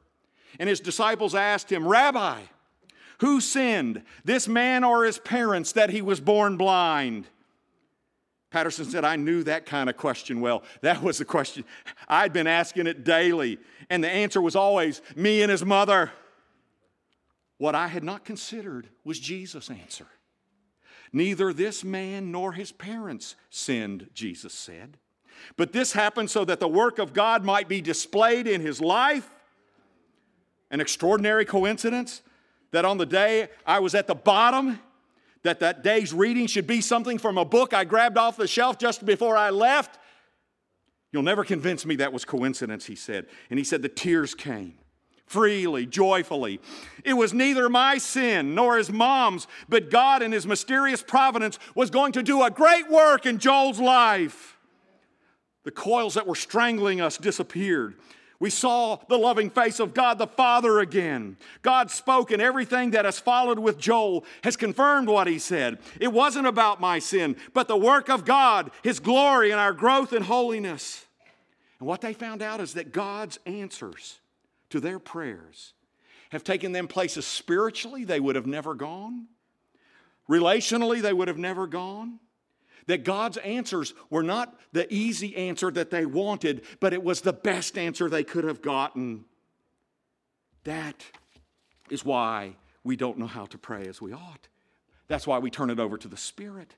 And 0.58 0.68
his 0.68 0.80
disciples 0.80 1.34
asked 1.34 1.70
him, 1.70 1.86
Rabbi, 1.86 2.40
who 3.18 3.40
sinned, 3.40 4.02
this 4.24 4.46
man 4.46 4.84
or 4.84 5.04
his 5.04 5.18
parents, 5.18 5.72
that 5.72 5.90
he 5.90 6.00
was 6.02 6.20
born 6.20 6.56
blind? 6.56 7.26
Patterson 8.50 8.84
said, 8.84 9.04
I 9.04 9.16
knew 9.16 9.42
that 9.42 9.66
kind 9.66 9.90
of 9.90 9.96
question 9.96 10.40
well. 10.40 10.62
That 10.80 11.02
was 11.02 11.18
the 11.18 11.24
question. 11.24 11.64
I'd 12.08 12.32
been 12.32 12.46
asking 12.46 12.86
it 12.86 13.04
daily, 13.04 13.58
and 13.90 14.02
the 14.02 14.08
answer 14.08 14.40
was 14.40 14.56
always 14.56 15.02
me 15.14 15.42
and 15.42 15.50
his 15.50 15.64
mother. 15.64 16.12
What 17.58 17.74
I 17.74 17.88
had 17.88 18.04
not 18.04 18.24
considered 18.24 18.88
was 19.04 19.18
Jesus' 19.18 19.70
answer. 19.70 20.06
Neither 21.12 21.52
this 21.52 21.82
man 21.84 22.30
nor 22.30 22.52
his 22.52 22.72
parents 22.72 23.36
sinned, 23.50 24.08
Jesus 24.14 24.52
said. 24.52 24.98
But 25.56 25.72
this 25.72 25.92
happened 25.92 26.30
so 26.30 26.44
that 26.44 26.60
the 26.60 26.68
work 26.68 26.98
of 26.98 27.12
God 27.12 27.44
might 27.44 27.68
be 27.68 27.80
displayed 27.80 28.46
in 28.46 28.60
his 28.60 28.80
life. 28.80 29.30
An 30.70 30.80
extraordinary 30.80 31.44
coincidence 31.44 32.22
that 32.72 32.84
on 32.84 32.98
the 32.98 33.06
day 33.06 33.48
I 33.66 33.78
was 33.78 33.94
at 33.94 34.06
the 34.06 34.14
bottom, 34.14 34.80
that 35.46 35.60
that 35.60 35.82
day's 35.82 36.12
reading 36.12 36.46
should 36.46 36.66
be 36.66 36.80
something 36.80 37.18
from 37.18 37.38
a 37.38 37.44
book 37.44 37.72
I 37.72 37.84
grabbed 37.84 38.18
off 38.18 38.36
the 38.36 38.46
shelf 38.46 38.78
just 38.78 39.06
before 39.06 39.36
I 39.36 39.50
left. 39.50 39.98
You'll 41.12 41.22
never 41.22 41.44
convince 41.44 41.86
me 41.86 41.96
that 41.96 42.12
was 42.12 42.24
coincidence, 42.24 42.86
he 42.86 42.96
said. 42.96 43.26
And 43.48 43.58
he 43.58 43.64
said 43.64 43.82
the 43.82 43.88
tears 43.88 44.34
came 44.34 44.74
freely, 45.26 45.86
joyfully. 45.86 46.60
It 47.04 47.14
was 47.14 47.34
neither 47.34 47.68
my 47.68 47.98
sin 47.98 48.54
nor 48.54 48.78
his 48.78 48.90
mom's, 48.90 49.46
but 49.68 49.90
God 49.90 50.22
in 50.22 50.32
his 50.32 50.46
mysterious 50.46 51.02
providence 51.02 51.58
was 51.74 51.90
going 51.90 52.12
to 52.12 52.22
do 52.22 52.42
a 52.42 52.50
great 52.50 52.88
work 52.88 53.26
in 53.26 53.38
Joel's 53.38 53.80
life. 53.80 54.56
The 55.64 55.72
coils 55.72 56.14
that 56.14 56.28
were 56.28 56.36
strangling 56.36 57.00
us 57.00 57.18
disappeared. 57.18 57.96
We 58.38 58.50
saw 58.50 58.98
the 59.08 59.18
loving 59.18 59.48
face 59.48 59.80
of 59.80 59.94
God 59.94 60.18
the 60.18 60.26
Father 60.26 60.78
again. 60.80 61.38
God 61.62 61.90
spoke, 61.90 62.30
and 62.30 62.42
everything 62.42 62.90
that 62.90 63.04
has 63.04 63.18
followed 63.18 63.58
with 63.58 63.78
Joel 63.78 64.24
has 64.44 64.56
confirmed 64.56 65.08
what 65.08 65.26
he 65.26 65.38
said. 65.38 65.78
It 66.00 66.12
wasn't 66.12 66.46
about 66.46 66.80
my 66.80 66.98
sin, 66.98 67.36
but 67.54 67.66
the 67.66 67.76
work 67.76 68.10
of 68.10 68.24
God, 68.24 68.70
his 68.82 69.00
glory, 69.00 69.50
and 69.50 69.60
our 69.60 69.72
growth 69.72 70.12
in 70.12 70.22
holiness. 70.22 71.06
And 71.78 71.88
what 71.88 72.00
they 72.00 72.12
found 72.12 72.42
out 72.42 72.60
is 72.60 72.74
that 72.74 72.92
God's 72.92 73.38
answers 73.46 74.18
to 74.70 74.80
their 74.80 74.98
prayers 74.98 75.72
have 76.30 76.44
taken 76.44 76.72
them 76.72 76.88
places 76.88 77.24
spiritually 77.26 78.04
they 78.04 78.20
would 78.20 78.36
have 78.36 78.46
never 78.46 78.74
gone, 78.74 79.26
relationally 80.28 81.00
they 81.00 81.12
would 81.12 81.28
have 81.28 81.38
never 81.38 81.66
gone. 81.66 82.18
That 82.86 83.04
God's 83.04 83.36
answers 83.38 83.94
were 84.10 84.22
not 84.22 84.58
the 84.72 84.92
easy 84.92 85.34
answer 85.36 85.70
that 85.72 85.90
they 85.90 86.06
wanted, 86.06 86.62
but 86.80 86.92
it 86.92 87.02
was 87.02 87.20
the 87.20 87.32
best 87.32 87.76
answer 87.76 88.08
they 88.08 88.24
could 88.24 88.44
have 88.44 88.62
gotten. 88.62 89.24
That 90.64 91.04
is 91.90 92.04
why 92.04 92.56
we 92.84 92.96
don't 92.96 93.18
know 93.18 93.26
how 93.26 93.46
to 93.46 93.58
pray 93.58 93.86
as 93.86 94.00
we 94.00 94.12
ought. 94.12 94.48
That's 95.08 95.26
why 95.26 95.38
we 95.38 95.50
turn 95.50 95.70
it 95.70 95.80
over 95.80 95.96
to 95.98 96.08
the 96.08 96.16
Spirit. 96.16 96.74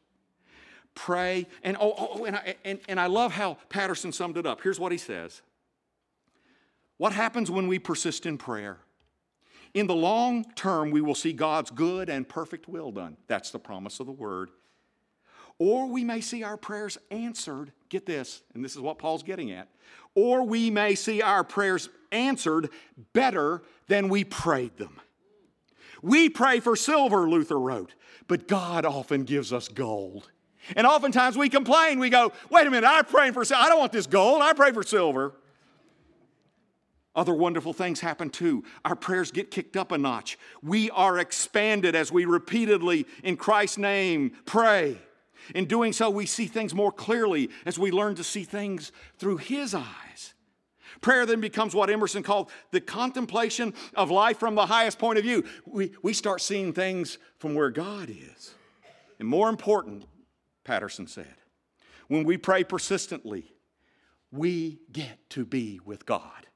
Pray, 0.94 1.46
and 1.62 1.76
oh, 1.78 1.94
oh 1.96 2.24
and, 2.24 2.36
I, 2.36 2.56
and, 2.64 2.80
and 2.88 2.98
I 2.98 3.06
love 3.06 3.32
how 3.32 3.58
Patterson 3.68 4.12
summed 4.12 4.36
it 4.36 4.46
up. 4.46 4.62
Here's 4.62 4.80
what 4.80 4.92
he 4.92 4.98
says 4.98 5.42
what 6.96 7.12
happens 7.12 7.50
when 7.50 7.68
we 7.68 7.78
persist 7.78 8.26
in 8.26 8.36
prayer? 8.36 8.78
In 9.74 9.86
the 9.86 9.94
long 9.94 10.44
term, 10.54 10.90
we 10.90 11.00
will 11.00 11.14
see 11.14 11.32
God's 11.32 11.70
good 11.70 12.08
and 12.08 12.28
perfect 12.28 12.68
will 12.68 12.90
done. 12.90 13.16
That's 13.28 13.50
the 13.50 13.58
promise 13.58 14.00
of 14.00 14.06
the 14.06 14.12
word. 14.12 14.50
Or 15.58 15.86
we 15.86 16.04
may 16.04 16.20
see 16.20 16.44
our 16.44 16.56
prayers 16.56 16.98
answered. 17.10 17.72
Get 17.88 18.06
this, 18.06 18.42
and 18.54 18.64
this 18.64 18.76
is 18.76 18.80
what 18.80 18.98
Paul's 18.98 19.22
getting 19.22 19.50
at. 19.50 19.68
Or 20.14 20.44
we 20.44 20.70
may 20.70 20.94
see 20.94 21.20
our 21.22 21.42
prayers 21.44 21.88
answered 22.12 22.70
better 23.12 23.62
than 23.88 24.08
we 24.08 24.24
prayed 24.24 24.76
them. 24.76 25.00
We 26.02 26.28
pray 26.28 26.60
for 26.60 26.76
silver, 26.76 27.28
Luther 27.28 27.58
wrote, 27.58 27.94
but 28.28 28.46
God 28.46 28.84
often 28.84 29.24
gives 29.24 29.52
us 29.52 29.68
gold. 29.68 30.30
And 30.76 30.86
oftentimes 30.86 31.36
we 31.36 31.48
complain. 31.48 31.98
We 31.98 32.10
go, 32.10 32.32
wait 32.50 32.66
a 32.66 32.70
minute, 32.70 32.86
I'm 32.86 33.04
praying 33.04 33.32
for 33.32 33.44
silver. 33.44 33.64
I 33.64 33.68
don't 33.68 33.78
want 33.78 33.92
this 33.92 34.06
gold. 34.06 34.42
I 34.42 34.52
pray 34.52 34.72
for 34.72 34.82
silver. 34.82 35.34
Other 37.16 37.34
wonderful 37.34 37.72
things 37.72 37.98
happen 37.98 38.30
too. 38.30 38.62
Our 38.84 38.94
prayers 38.94 39.32
get 39.32 39.50
kicked 39.50 39.76
up 39.76 39.90
a 39.90 39.98
notch. 39.98 40.38
We 40.62 40.90
are 40.90 41.18
expanded 41.18 41.96
as 41.96 42.12
we 42.12 42.26
repeatedly, 42.26 43.06
in 43.24 43.36
Christ's 43.36 43.78
name, 43.78 44.32
pray. 44.44 44.98
In 45.54 45.66
doing 45.66 45.92
so, 45.92 46.10
we 46.10 46.26
see 46.26 46.46
things 46.46 46.74
more 46.74 46.92
clearly 46.92 47.50
as 47.64 47.78
we 47.78 47.90
learn 47.90 48.14
to 48.16 48.24
see 48.24 48.44
things 48.44 48.92
through 49.18 49.38
His 49.38 49.74
eyes. 49.74 50.34
Prayer 51.00 51.26
then 51.26 51.40
becomes 51.40 51.74
what 51.74 51.90
Emerson 51.90 52.22
called 52.22 52.50
the 52.70 52.80
contemplation 52.80 53.74
of 53.94 54.10
life 54.10 54.38
from 54.38 54.54
the 54.54 54.66
highest 54.66 54.98
point 54.98 55.18
of 55.18 55.24
view. 55.24 55.44
We, 55.66 55.92
we 56.02 56.12
start 56.12 56.40
seeing 56.40 56.72
things 56.72 57.18
from 57.38 57.54
where 57.54 57.70
God 57.70 58.10
is. 58.10 58.54
And 59.18 59.28
more 59.28 59.48
important, 59.48 60.06
Patterson 60.64 61.06
said, 61.06 61.34
when 62.08 62.24
we 62.24 62.36
pray 62.36 62.64
persistently, 62.64 63.52
we 64.30 64.80
get 64.90 65.30
to 65.30 65.44
be 65.44 65.80
with 65.84 66.06
God. 66.06 66.46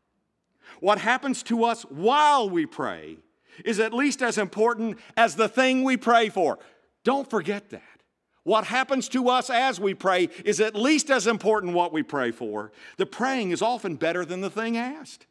What 0.81 0.99
happens 0.99 1.43
to 1.45 1.65
us 1.65 1.83
while 1.83 2.49
we 2.49 2.67
pray 2.67 3.19
is 3.65 3.79
at 3.79 3.93
least 3.93 4.23
as 4.23 4.39
important 4.39 4.99
as 5.17 5.37
the 5.37 5.49
thing 5.49 5.85
we 5.85 5.97
pray 5.97 6.29
for. 6.29 6.59
Don't 7.05 7.29
forget 7.29 7.71
that. 7.71 7.92
What 8.45 8.65
happens 8.65 9.09
to 9.11 9.29
us 9.29 9.51
as 9.51 9.79
we 9.79 9.95
pray 9.95 10.29
is 10.45 10.61
at 10.61 10.75
least 10.75 11.11
as 11.11 11.27
important 11.27 11.75
what 11.75 11.93
we 11.93 12.03
pray 12.03 12.33
for. 12.33 12.73
The 12.97 13.07
praying 13.07 13.53
is 13.53 13.63
often 13.63 13.97
better 13.97 14.25
than 14.25 14.41
the 14.41 14.51
thing 14.51 14.77
asked. 14.77 15.27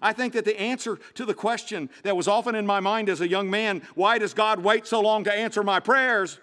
I 0.00 0.12
think 0.12 0.32
that 0.34 0.44
the 0.44 0.58
answer 0.60 0.98
to 1.14 1.24
the 1.24 1.34
question 1.34 1.90
that 2.02 2.16
was 2.16 2.28
often 2.28 2.54
in 2.54 2.66
my 2.66 2.80
mind 2.80 3.08
as 3.08 3.20
a 3.20 3.28
young 3.28 3.50
man, 3.50 3.82
why 3.94 4.18
does 4.18 4.34
God 4.34 4.60
wait 4.60 4.86
so 4.86 5.00
long 5.00 5.24
to 5.24 5.32
answer 5.32 5.62
my 5.62 5.80
prayers? 5.80 6.38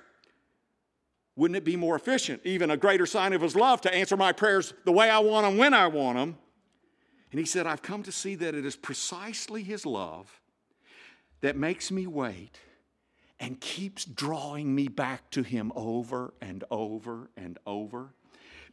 Wouldn't 1.35 1.57
it 1.57 1.63
be 1.63 1.75
more 1.75 1.95
efficient, 1.95 2.41
even 2.43 2.69
a 2.69 2.77
greater 2.77 3.05
sign 3.05 3.33
of 3.33 3.41
His 3.41 3.55
love, 3.55 3.81
to 3.81 3.93
answer 3.93 4.17
my 4.17 4.31
prayers 4.31 4.73
the 4.85 4.91
way 4.91 5.09
I 5.09 5.19
want 5.19 5.45
them, 5.45 5.57
when 5.57 5.73
I 5.73 5.87
want 5.87 6.17
them? 6.17 6.37
And 7.31 7.39
He 7.39 7.45
said, 7.45 7.65
I've 7.65 7.81
come 7.81 8.03
to 8.03 8.11
see 8.11 8.35
that 8.35 8.55
it 8.55 8.65
is 8.65 8.75
precisely 8.75 9.63
His 9.63 9.85
love 9.85 10.41
that 11.41 11.55
makes 11.55 11.91
me 11.91 12.07
wait 12.07 12.59
and 13.39 13.60
keeps 13.60 14.06
drawing 14.06 14.73
me 14.73 14.88
back 14.88 15.30
to 15.32 15.43
Him 15.43 15.71
over 15.75 16.34
and 16.41 16.63
over 16.69 17.30
and 17.38 17.58
over. 17.65 18.10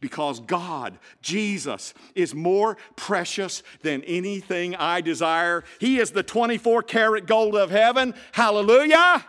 Because 0.01 0.41
God, 0.41 0.99
Jesus, 1.23 1.95
is 2.15 2.35
more 2.35 2.77
precious 2.97 3.63
than 3.83 4.03
anything 4.05 4.77
I 4.77 5.01
desire. 5.01 5.65
He 5.81 5.99
is 5.99 6.11
the 6.11 6.23
24 6.23 6.83
karat 6.83 7.27
gold 7.27 7.55
of 7.55 7.71
heaven. 7.71 8.15
Hallelujah. 8.33 9.25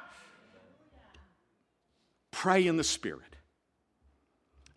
Pray 2.32 2.67
in 2.67 2.78
the 2.78 2.84
Spirit. 2.84 3.21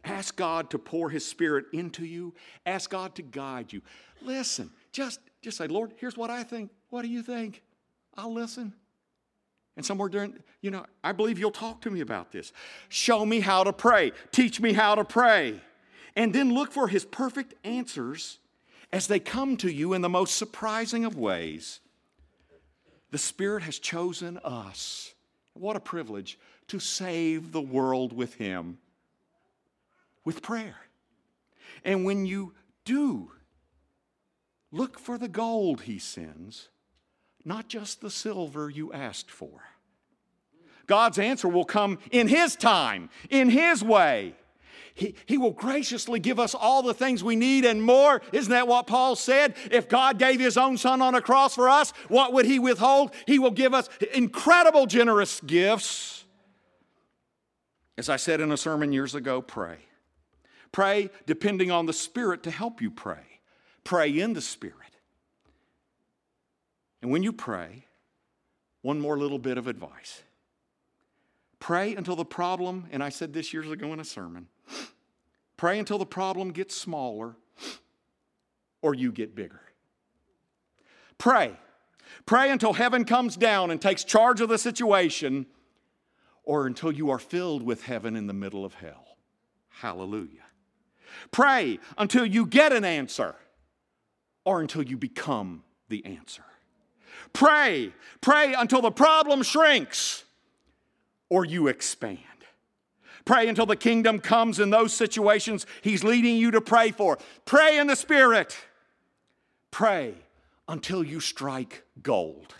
Ask 0.04 0.36
God 0.36 0.70
to 0.70 0.78
pour 0.78 1.10
His 1.10 1.26
Spirit 1.26 1.66
into 1.72 2.04
you. 2.04 2.34
Ask 2.64 2.90
God 2.90 3.14
to 3.16 3.22
guide 3.22 3.72
you. 3.72 3.82
Listen, 4.22 4.70
just, 4.92 5.20
just 5.42 5.58
say, 5.58 5.66
Lord, 5.66 5.92
here's 5.98 6.16
what 6.16 6.30
I 6.30 6.42
think. 6.42 6.70
What 6.90 7.02
do 7.02 7.08
you 7.08 7.22
think? 7.22 7.62
I'll 8.16 8.32
listen. 8.32 8.74
And 9.80 9.86
somewhere 9.86 10.10
during, 10.10 10.34
you 10.60 10.70
know, 10.70 10.84
I 11.02 11.12
believe 11.12 11.38
you'll 11.38 11.50
talk 11.50 11.80
to 11.80 11.90
me 11.90 12.02
about 12.02 12.32
this. 12.32 12.52
Show 12.90 13.24
me 13.24 13.40
how 13.40 13.64
to 13.64 13.72
pray. 13.72 14.12
Teach 14.30 14.60
me 14.60 14.74
how 14.74 14.94
to 14.94 15.06
pray. 15.06 15.58
And 16.14 16.34
then 16.34 16.52
look 16.52 16.70
for 16.70 16.88
His 16.88 17.06
perfect 17.06 17.54
answers 17.64 18.40
as 18.92 19.06
they 19.06 19.18
come 19.18 19.56
to 19.56 19.72
you 19.72 19.94
in 19.94 20.02
the 20.02 20.08
most 20.10 20.34
surprising 20.34 21.06
of 21.06 21.16
ways. 21.16 21.80
The 23.10 23.16
Spirit 23.16 23.62
has 23.62 23.78
chosen 23.78 24.36
us. 24.44 25.14
What 25.54 25.76
a 25.76 25.80
privilege 25.80 26.38
to 26.68 26.78
save 26.78 27.52
the 27.52 27.62
world 27.62 28.12
with 28.12 28.34
Him 28.34 28.76
with 30.26 30.42
prayer. 30.42 30.76
And 31.86 32.04
when 32.04 32.26
you 32.26 32.52
do, 32.84 33.30
look 34.70 34.98
for 34.98 35.16
the 35.16 35.26
gold 35.26 35.80
He 35.80 35.98
sends, 35.98 36.68
not 37.46 37.68
just 37.68 38.02
the 38.02 38.10
silver 38.10 38.68
you 38.68 38.92
asked 38.92 39.30
for. 39.30 39.69
God's 40.90 41.20
answer 41.20 41.46
will 41.46 41.64
come 41.64 42.00
in 42.10 42.26
His 42.26 42.56
time, 42.56 43.10
in 43.30 43.48
His 43.48 43.82
way. 43.82 44.34
He, 44.92 45.14
he 45.24 45.38
will 45.38 45.52
graciously 45.52 46.18
give 46.18 46.40
us 46.40 46.52
all 46.52 46.82
the 46.82 46.92
things 46.92 47.22
we 47.22 47.36
need 47.36 47.64
and 47.64 47.80
more. 47.80 48.20
Isn't 48.32 48.50
that 48.50 48.66
what 48.66 48.88
Paul 48.88 49.14
said? 49.14 49.54
If 49.70 49.88
God 49.88 50.18
gave 50.18 50.40
his 50.40 50.56
own 50.56 50.76
son 50.76 51.00
on 51.00 51.14
a 51.14 51.22
cross 51.22 51.54
for 51.54 51.68
us, 51.68 51.92
what 52.08 52.32
would 52.32 52.44
he 52.44 52.58
withhold? 52.58 53.14
He 53.24 53.38
will 53.38 53.52
give 53.52 53.72
us 53.72 53.88
incredible, 54.12 54.86
generous 54.86 55.40
gifts. 55.40 56.24
As 57.96 58.08
I 58.08 58.16
said 58.16 58.40
in 58.40 58.50
a 58.50 58.56
sermon 58.56 58.92
years 58.92 59.14
ago, 59.14 59.40
pray. 59.40 59.76
Pray 60.72 61.08
depending 61.24 61.70
on 61.70 61.86
the 61.86 61.92
Spirit 61.92 62.42
to 62.42 62.50
help 62.50 62.82
you 62.82 62.90
pray. 62.90 63.40
Pray 63.84 64.18
in 64.18 64.32
the 64.32 64.42
Spirit. 64.42 64.74
And 67.00 67.12
when 67.12 67.22
you 67.22 67.32
pray, 67.32 67.86
one 68.82 69.00
more 69.00 69.16
little 69.16 69.38
bit 69.38 69.56
of 69.56 69.68
advice. 69.68 70.24
Pray 71.60 71.94
until 71.94 72.16
the 72.16 72.24
problem, 72.24 72.86
and 72.90 73.02
I 73.02 73.10
said 73.10 73.32
this 73.32 73.52
years 73.52 73.70
ago 73.70 73.92
in 73.92 74.00
a 74.00 74.04
sermon, 74.04 74.48
pray 75.56 75.78
until 75.78 75.98
the 75.98 76.06
problem 76.06 76.52
gets 76.52 76.74
smaller 76.74 77.36
or 78.82 78.94
you 78.94 79.12
get 79.12 79.34
bigger. 79.34 79.60
Pray. 81.18 81.52
Pray 82.24 82.50
until 82.50 82.72
heaven 82.72 83.04
comes 83.04 83.36
down 83.36 83.70
and 83.70 83.80
takes 83.80 84.04
charge 84.04 84.40
of 84.40 84.48
the 84.48 84.58
situation 84.58 85.46
or 86.44 86.66
until 86.66 86.90
you 86.90 87.10
are 87.10 87.18
filled 87.18 87.62
with 87.62 87.84
heaven 87.84 88.16
in 88.16 88.26
the 88.26 88.32
middle 88.32 88.64
of 88.64 88.74
hell. 88.74 89.18
Hallelujah. 89.68 90.46
Pray 91.30 91.78
until 91.98 92.24
you 92.24 92.46
get 92.46 92.72
an 92.72 92.84
answer 92.84 93.34
or 94.46 94.62
until 94.62 94.82
you 94.82 94.96
become 94.96 95.62
the 95.88 96.04
answer. 96.06 96.44
Pray. 97.34 97.92
Pray 98.22 98.54
until 98.54 98.80
the 98.80 98.90
problem 98.90 99.42
shrinks 99.42 100.24
or 101.30 101.46
you 101.46 101.68
expand. 101.68 102.18
Pray 103.24 103.48
until 103.48 103.66
the 103.66 103.76
kingdom 103.76 104.18
comes 104.18 104.58
in 104.58 104.70
those 104.70 104.92
situations 104.92 105.64
He's 105.80 106.04
leading 106.04 106.36
you 106.36 106.50
to 106.50 106.60
pray 106.60 106.90
for. 106.90 107.18
Pray 107.46 107.78
in 107.78 107.86
the 107.86 107.96
Spirit. 107.96 108.56
Pray 109.70 110.14
until 110.68 111.02
you 111.02 111.20
strike 111.20 111.84
gold, 112.02 112.54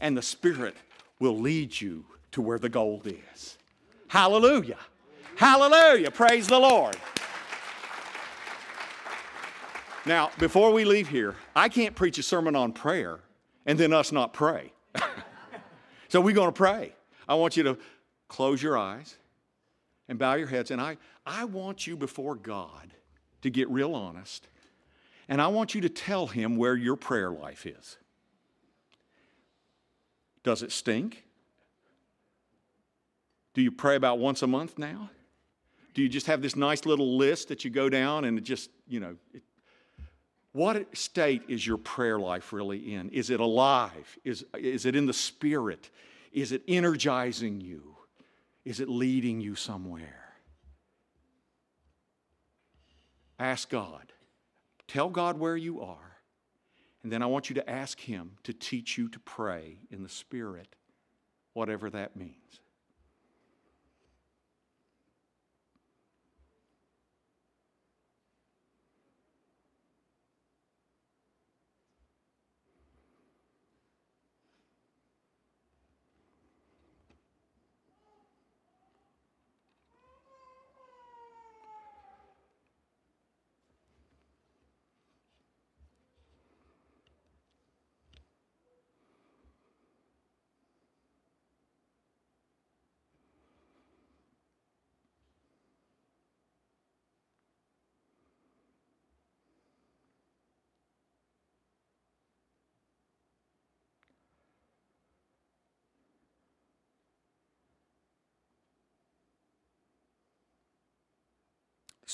and 0.00 0.16
the 0.16 0.22
Spirit 0.22 0.76
will 1.18 1.38
lead 1.38 1.80
you 1.80 2.06
to 2.32 2.40
where 2.40 2.58
the 2.58 2.68
gold 2.68 3.06
is. 3.06 3.58
Hallelujah. 4.08 4.78
Hallelujah. 5.36 6.10
Praise 6.10 6.46
the 6.46 6.58
Lord. 6.58 6.96
Now, 10.06 10.30
before 10.38 10.72
we 10.72 10.84
leave 10.84 11.08
here, 11.08 11.34
I 11.56 11.68
can't 11.68 11.96
preach 11.96 12.18
a 12.18 12.22
sermon 12.22 12.54
on 12.54 12.72
prayer 12.72 13.20
and 13.66 13.78
then 13.78 13.92
us 13.92 14.12
not 14.12 14.32
pray. 14.32 14.72
so 16.08 16.20
we're 16.20 16.34
going 16.34 16.48
to 16.48 16.52
pray. 16.52 16.92
I 17.28 17.34
want 17.34 17.56
you 17.56 17.62
to 17.64 17.78
close 18.28 18.62
your 18.62 18.76
eyes 18.76 19.16
and 20.08 20.18
bow 20.18 20.34
your 20.34 20.48
heads. 20.48 20.70
And 20.70 20.80
I, 20.80 20.96
I 21.26 21.44
want 21.44 21.86
you 21.86 21.96
before 21.96 22.34
God 22.34 22.92
to 23.42 23.50
get 23.50 23.68
real 23.70 23.94
honest. 23.94 24.46
And 25.28 25.40
I 25.40 25.48
want 25.48 25.74
you 25.74 25.80
to 25.82 25.88
tell 25.88 26.26
Him 26.26 26.56
where 26.56 26.76
your 26.76 26.96
prayer 26.96 27.30
life 27.30 27.66
is. 27.66 27.96
Does 30.42 30.62
it 30.62 30.72
stink? 30.72 31.24
Do 33.54 33.62
you 33.62 33.70
pray 33.70 33.96
about 33.96 34.18
once 34.18 34.42
a 34.42 34.46
month 34.46 34.78
now? 34.78 35.10
Do 35.94 36.02
you 36.02 36.08
just 36.08 36.26
have 36.26 36.42
this 36.42 36.56
nice 36.56 36.84
little 36.84 37.16
list 37.16 37.48
that 37.48 37.64
you 37.64 37.70
go 37.70 37.88
down 37.88 38.24
and 38.24 38.36
it 38.36 38.42
just, 38.42 38.68
you 38.88 39.00
know, 39.00 39.14
it, 39.32 39.42
what 40.52 40.96
state 40.96 41.42
is 41.48 41.66
your 41.66 41.78
prayer 41.78 42.18
life 42.18 42.52
really 42.52 42.94
in? 42.94 43.10
Is 43.10 43.30
it 43.30 43.40
alive? 43.40 44.18
Is, 44.24 44.44
is 44.56 44.86
it 44.86 44.94
in 44.94 45.06
the 45.06 45.12
spirit? 45.12 45.90
Is 46.34 46.50
it 46.50 46.64
energizing 46.66 47.60
you? 47.60 47.94
Is 48.64 48.80
it 48.80 48.88
leading 48.88 49.40
you 49.40 49.54
somewhere? 49.54 50.34
Ask 53.38 53.70
God. 53.70 54.12
Tell 54.88 55.10
God 55.10 55.38
where 55.38 55.56
you 55.56 55.80
are. 55.80 56.18
And 57.04 57.12
then 57.12 57.22
I 57.22 57.26
want 57.26 57.50
you 57.50 57.54
to 57.54 57.70
ask 57.70 58.00
Him 58.00 58.32
to 58.42 58.52
teach 58.52 58.98
you 58.98 59.08
to 59.10 59.20
pray 59.20 59.78
in 59.90 60.02
the 60.02 60.08
Spirit, 60.08 60.74
whatever 61.52 61.88
that 61.90 62.16
means. 62.16 62.60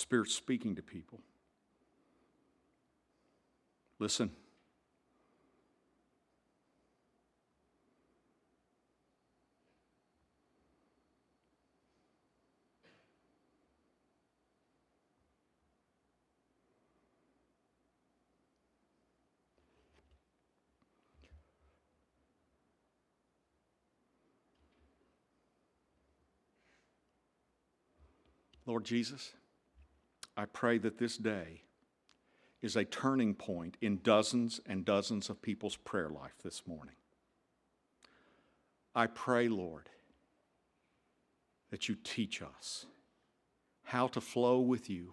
Spirit 0.00 0.30
speaking 0.30 0.76
to 0.76 0.82
people. 0.82 1.20
Listen. 3.98 4.30
Lord 28.64 28.84
Jesus, 28.84 29.32
I 30.40 30.46
pray 30.46 30.78
that 30.78 30.96
this 30.96 31.18
day 31.18 31.64
is 32.62 32.74
a 32.74 32.86
turning 32.86 33.34
point 33.34 33.76
in 33.82 34.00
dozens 34.02 34.58
and 34.64 34.86
dozens 34.86 35.28
of 35.28 35.42
people's 35.42 35.76
prayer 35.76 36.08
life 36.08 36.32
this 36.42 36.62
morning. 36.66 36.94
I 38.94 39.06
pray, 39.06 39.48
Lord, 39.48 39.90
that 41.70 41.90
you 41.90 41.96
teach 42.02 42.40
us 42.40 42.86
how 43.82 44.06
to 44.06 44.20
flow 44.22 44.60
with 44.60 44.88
you, 44.88 45.12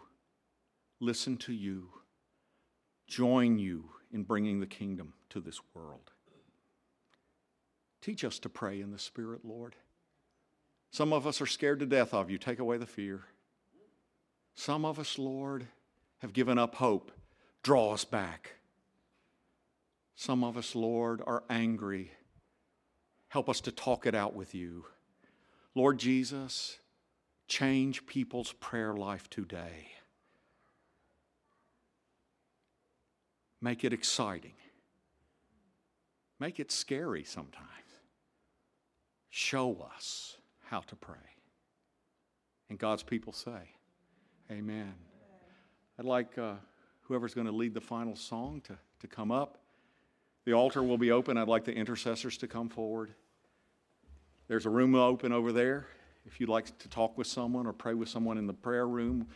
listen 1.01 1.35
to 1.39 1.51
you, 1.51 1.89
join 3.05 3.59
you 3.59 3.89
in 4.13 4.23
bringing 4.23 4.61
the 4.61 4.65
kingdom 4.65 5.11
to 5.31 5.41
this 5.41 5.59
world. 5.73 6.11
Teach 7.99 8.23
us 8.23 8.39
to 8.39 8.47
pray 8.47 8.79
in 8.79 8.91
the 8.91 8.99
Spirit, 8.99 9.41
Lord. 9.43 9.75
Some 10.89 11.11
of 11.11 11.27
us 11.27 11.41
are 11.41 11.45
scared 11.45 11.81
to 11.81 11.85
death 11.85 12.13
of 12.13 12.31
you. 12.31 12.37
Take 12.37 12.59
away 12.59 12.77
the 12.77 12.85
fear. 12.85 13.25
Some 14.57 14.85
of 14.85 14.97
us, 14.97 15.19
Lord, 15.19 15.67
have 16.17 16.33
given 16.33 16.57
up 16.57 16.75
hope. 16.75 17.11
Draw 17.61 17.93
us 17.93 18.03
back. 18.03 18.55
Some 20.15 20.43
of 20.43 20.57
us, 20.57 20.75
Lord, 20.75 21.21
are 21.27 21.43
angry. 21.47 22.11
Help 23.29 23.49
us 23.49 23.61
to 23.61 23.71
talk 23.71 24.07
it 24.07 24.15
out 24.15 24.35
with 24.35 24.55
you. 24.55 24.85
Lord 25.75 25.99
Jesus, 25.99 26.79
change 27.47 28.07
people's 28.07 28.51
prayer 28.51 28.95
life 28.95 29.29
today. 29.29 29.91
Make 33.61 33.83
it 33.83 33.93
exciting. 33.93 34.55
Make 36.39 36.59
it 36.59 36.71
scary 36.71 37.23
sometimes. 37.23 37.67
Show 39.29 39.87
us 39.95 40.37
how 40.65 40.79
to 40.79 40.95
pray. 40.95 41.15
And 42.71 42.79
God's 42.79 43.03
people 43.03 43.33
say, 43.33 43.76
Amen. 44.49 44.93
I'd 45.99 46.05
like 46.05 46.37
uh, 46.37 46.53
whoever's 47.01 47.33
going 47.33 47.47
to 47.47 47.53
lead 47.53 47.73
the 47.73 47.81
final 47.81 48.15
song 48.15 48.61
to, 48.65 48.77
to 49.01 49.07
come 49.07 49.29
up. 49.29 49.57
The 50.45 50.53
altar 50.53 50.81
will 50.81 50.97
be 50.97 51.11
open. 51.11 51.37
I'd 51.37 51.49
like 51.49 51.65
the 51.65 51.73
intercessors 51.73 52.37
to 52.37 52.47
come 52.47 52.69
forward. 52.69 53.13
There's 54.47 54.65
a 54.65 54.69
room 54.69 54.95
open 54.95 55.33
over 55.33 55.51
there. 55.51 55.87
If 56.25 56.39
you'd 56.39 56.49
like 56.49 56.77
to 56.79 56.87
talk 56.87 57.17
with 57.17 57.27
someone 57.27 57.67
or 57.67 57.73
pray 57.73 57.93
with 57.93 58.07
someone 58.07 58.37
in 58.37 58.47
the 58.47 58.53
prayer 58.53 58.87
room, 58.87 59.27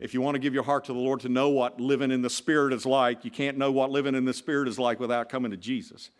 if 0.00 0.14
you 0.14 0.20
want 0.20 0.34
to 0.34 0.40
give 0.40 0.52
your 0.52 0.64
heart 0.64 0.84
to 0.86 0.92
the 0.92 0.98
Lord 0.98 1.20
to 1.20 1.28
know 1.28 1.50
what 1.50 1.80
living 1.80 2.10
in 2.10 2.22
the 2.22 2.30
Spirit 2.30 2.72
is 2.72 2.84
like, 2.84 3.24
you 3.24 3.30
can't 3.30 3.56
know 3.56 3.70
what 3.70 3.90
living 3.90 4.16
in 4.16 4.24
the 4.24 4.34
Spirit 4.34 4.66
is 4.66 4.80
like 4.80 4.98
without 4.98 5.28
coming 5.28 5.52
to 5.52 5.56
Jesus. 5.56 6.10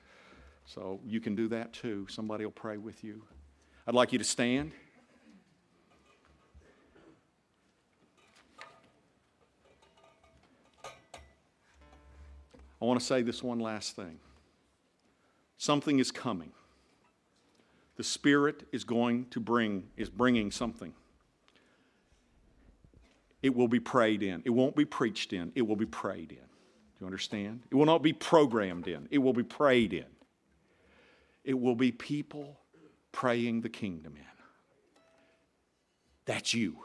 So 0.67 1.01
you 1.05 1.21
can 1.21 1.35
do 1.35 1.49
that 1.49 1.73
too. 1.73 2.07
Somebody 2.09 2.45
will 2.45 2.53
pray 2.53 2.77
with 2.77 3.03
you. 3.03 3.25
I'd 3.89 3.95
like 3.95 4.13
you 4.13 4.19
to 4.19 4.25
stand. 4.25 4.71
I 12.81 12.85
want 12.85 13.01
to 13.01 13.07
say 13.07 13.23
this 13.23 13.43
one 13.43 13.59
last 13.59 13.97
thing. 13.97 14.19
Something 15.57 15.99
is 15.99 16.11
coming. 16.11 16.53
The 17.97 18.05
Spirit 18.05 18.67
is 18.73 18.85
going 18.85 19.27
to 19.31 19.41
bring, 19.41 19.85
is 19.97 20.11
bringing 20.11 20.51
something. 20.51 20.93
It 23.43 23.55
will 23.55 23.69
be 23.69 23.81
prayed 23.81 24.23
in. 24.23 24.43
It 24.45 24.51
won't 24.51 24.77
be 24.77 24.85
preached 24.85 25.33
in. 25.33 25.53
It 25.55 25.63
will 25.63 25.77
be 25.77 25.87
prayed 25.87 26.33
in. 26.33 26.39
Do 26.39 27.01
you 27.01 27.07
understand? 27.07 27.63
It 27.71 27.75
will 27.75 27.87
not 27.87 28.03
be 28.03 28.13
programmed 28.13 28.89
in. 28.89 29.09
It 29.11 29.19
will 29.19 29.33
be 29.33 29.43
prayed 29.43 29.93
in. 29.93 30.07
It 31.45 31.59
will 31.59 31.75
be 31.75 31.93
people 31.93 32.59
praying 33.13 33.63
the 33.63 33.69
kingdom 33.69 34.15
in. 34.17 34.23
That's 36.27 36.53
you. 36.53 36.79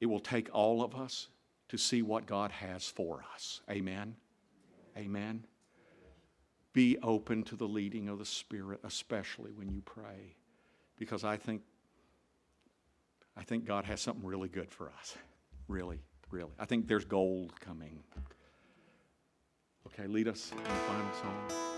It 0.00 0.06
will 0.06 0.20
take 0.20 0.48
all 0.52 0.82
of 0.82 0.94
us 0.94 1.28
to 1.70 1.78
see 1.78 2.02
what 2.02 2.26
God 2.26 2.50
has 2.50 2.84
for 2.84 3.24
us. 3.32 3.60
Amen. 3.70 4.16
Amen. 4.98 5.46
Be 6.72 6.98
open 7.00 7.44
to 7.44 7.54
the 7.54 7.66
leading 7.66 8.08
of 8.08 8.18
the 8.18 8.24
Spirit, 8.24 8.80
especially 8.82 9.52
when 9.52 9.70
you 9.70 9.80
pray, 9.84 10.34
because 10.98 11.22
I 11.22 11.36
think 11.36 11.62
I 13.36 13.44
think 13.44 13.64
God 13.64 13.84
has 13.84 14.00
something 14.00 14.26
really 14.26 14.48
good 14.48 14.72
for 14.72 14.90
us. 14.98 15.16
Really, 15.68 16.00
really. 16.30 16.50
I 16.58 16.64
think 16.64 16.88
there's 16.88 17.04
gold 17.04 17.58
coming. 17.60 18.02
Okay, 19.86 20.08
lead 20.08 20.26
us 20.26 20.50
in 20.50 20.58
the 20.58 20.70
final 20.70 21.12
song. 21.14 21.70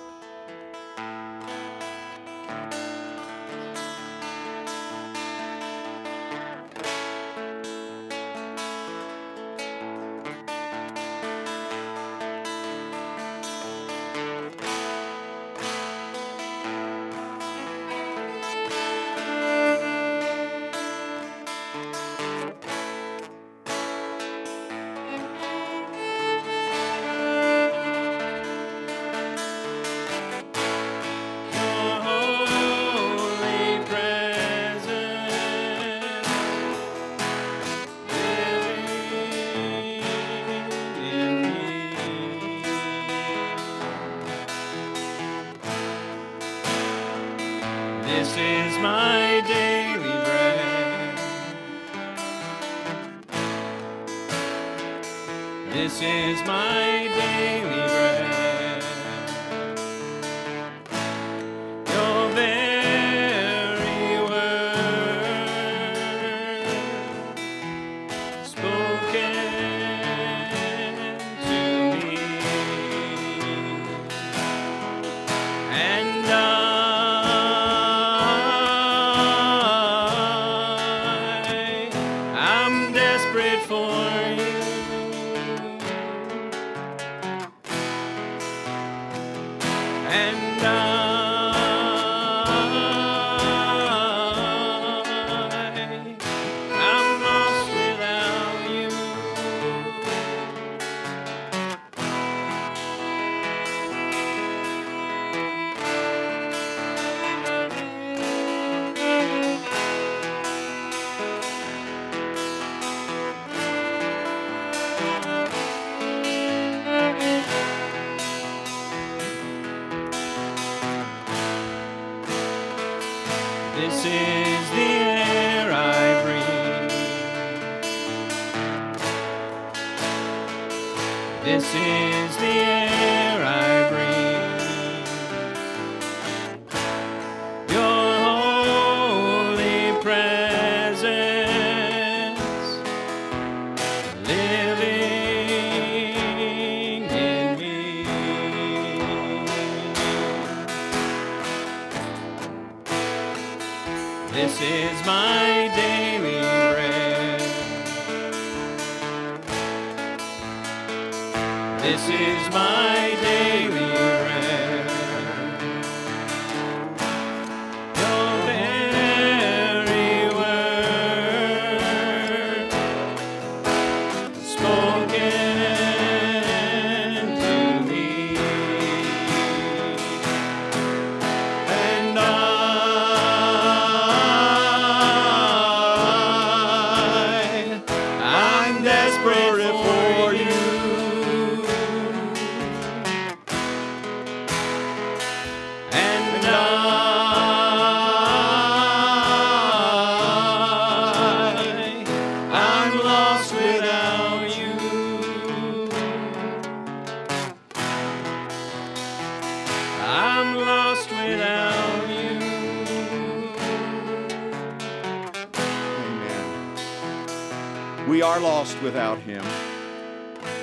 Are 218.33 218.41
lost 218.41 218.81
without 218.81 219.19
Him. 219.19 219.45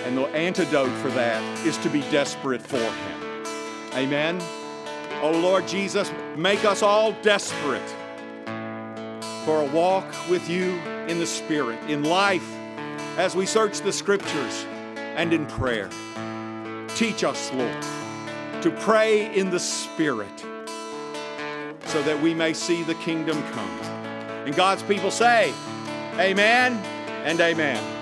And 0.04 0.18
the 0.18 0.24
antidote 0.30 0.92
for 1.02 1.10
that 1.10 1.68
is 1.68 1.78
to 1.80 1.90
be 1.90 2.02
desperate 2.10 2.64
for 2.64 2.78
Him. 2.78 3.44
Amen. 3.94 4.40
Oh 5.22 5.40
Lord 5.40 5.68
Jesus, 5.68 6.12
make 6.36 6.66
us 6.66 6.82
all 6.82 7.12
desperate 7.22 7.88
for 9.46 9.62
a 9.62 9.70
walk 9.72 10.08
with 10.30 10.50
you 10.50 10.80
in 11.08 11.20
the 11.20 11.28
Spirit, 11.28 11.78
in 11.88 12.04
life, 12.04 12.48
as 13.20 13.36
we 13.36 13.46
search 13.46 13.82
the 13.82 13.94
Scriptures 13.94 14.66
and 14.96 15.32
in 15.32 15.46
prayer. 15.46 15.90
Teach 16.96 17.24
us, 17.24 17.54
Lord, 17.54 17.84
to 18.64 18.72
pray 18.80 19.32
in 19.36 19.52
the 19.52 19.60
Spirit 19.60 20.40
so 21.86 22.02
that 22.02 22.20
we 22.20 22.34
may 22.34 22.54
see 22.54 22.82
the 22.82 22.96
kingdom 22.96 23.40
come. 23.52 23.70
And 24.48 24.56
God's 24.56 24.82
people 24.82 25.12
say, 25.12 25.54
Amen 26.18 26.82
and 27.30 27.40
Amen. 27.42 27.99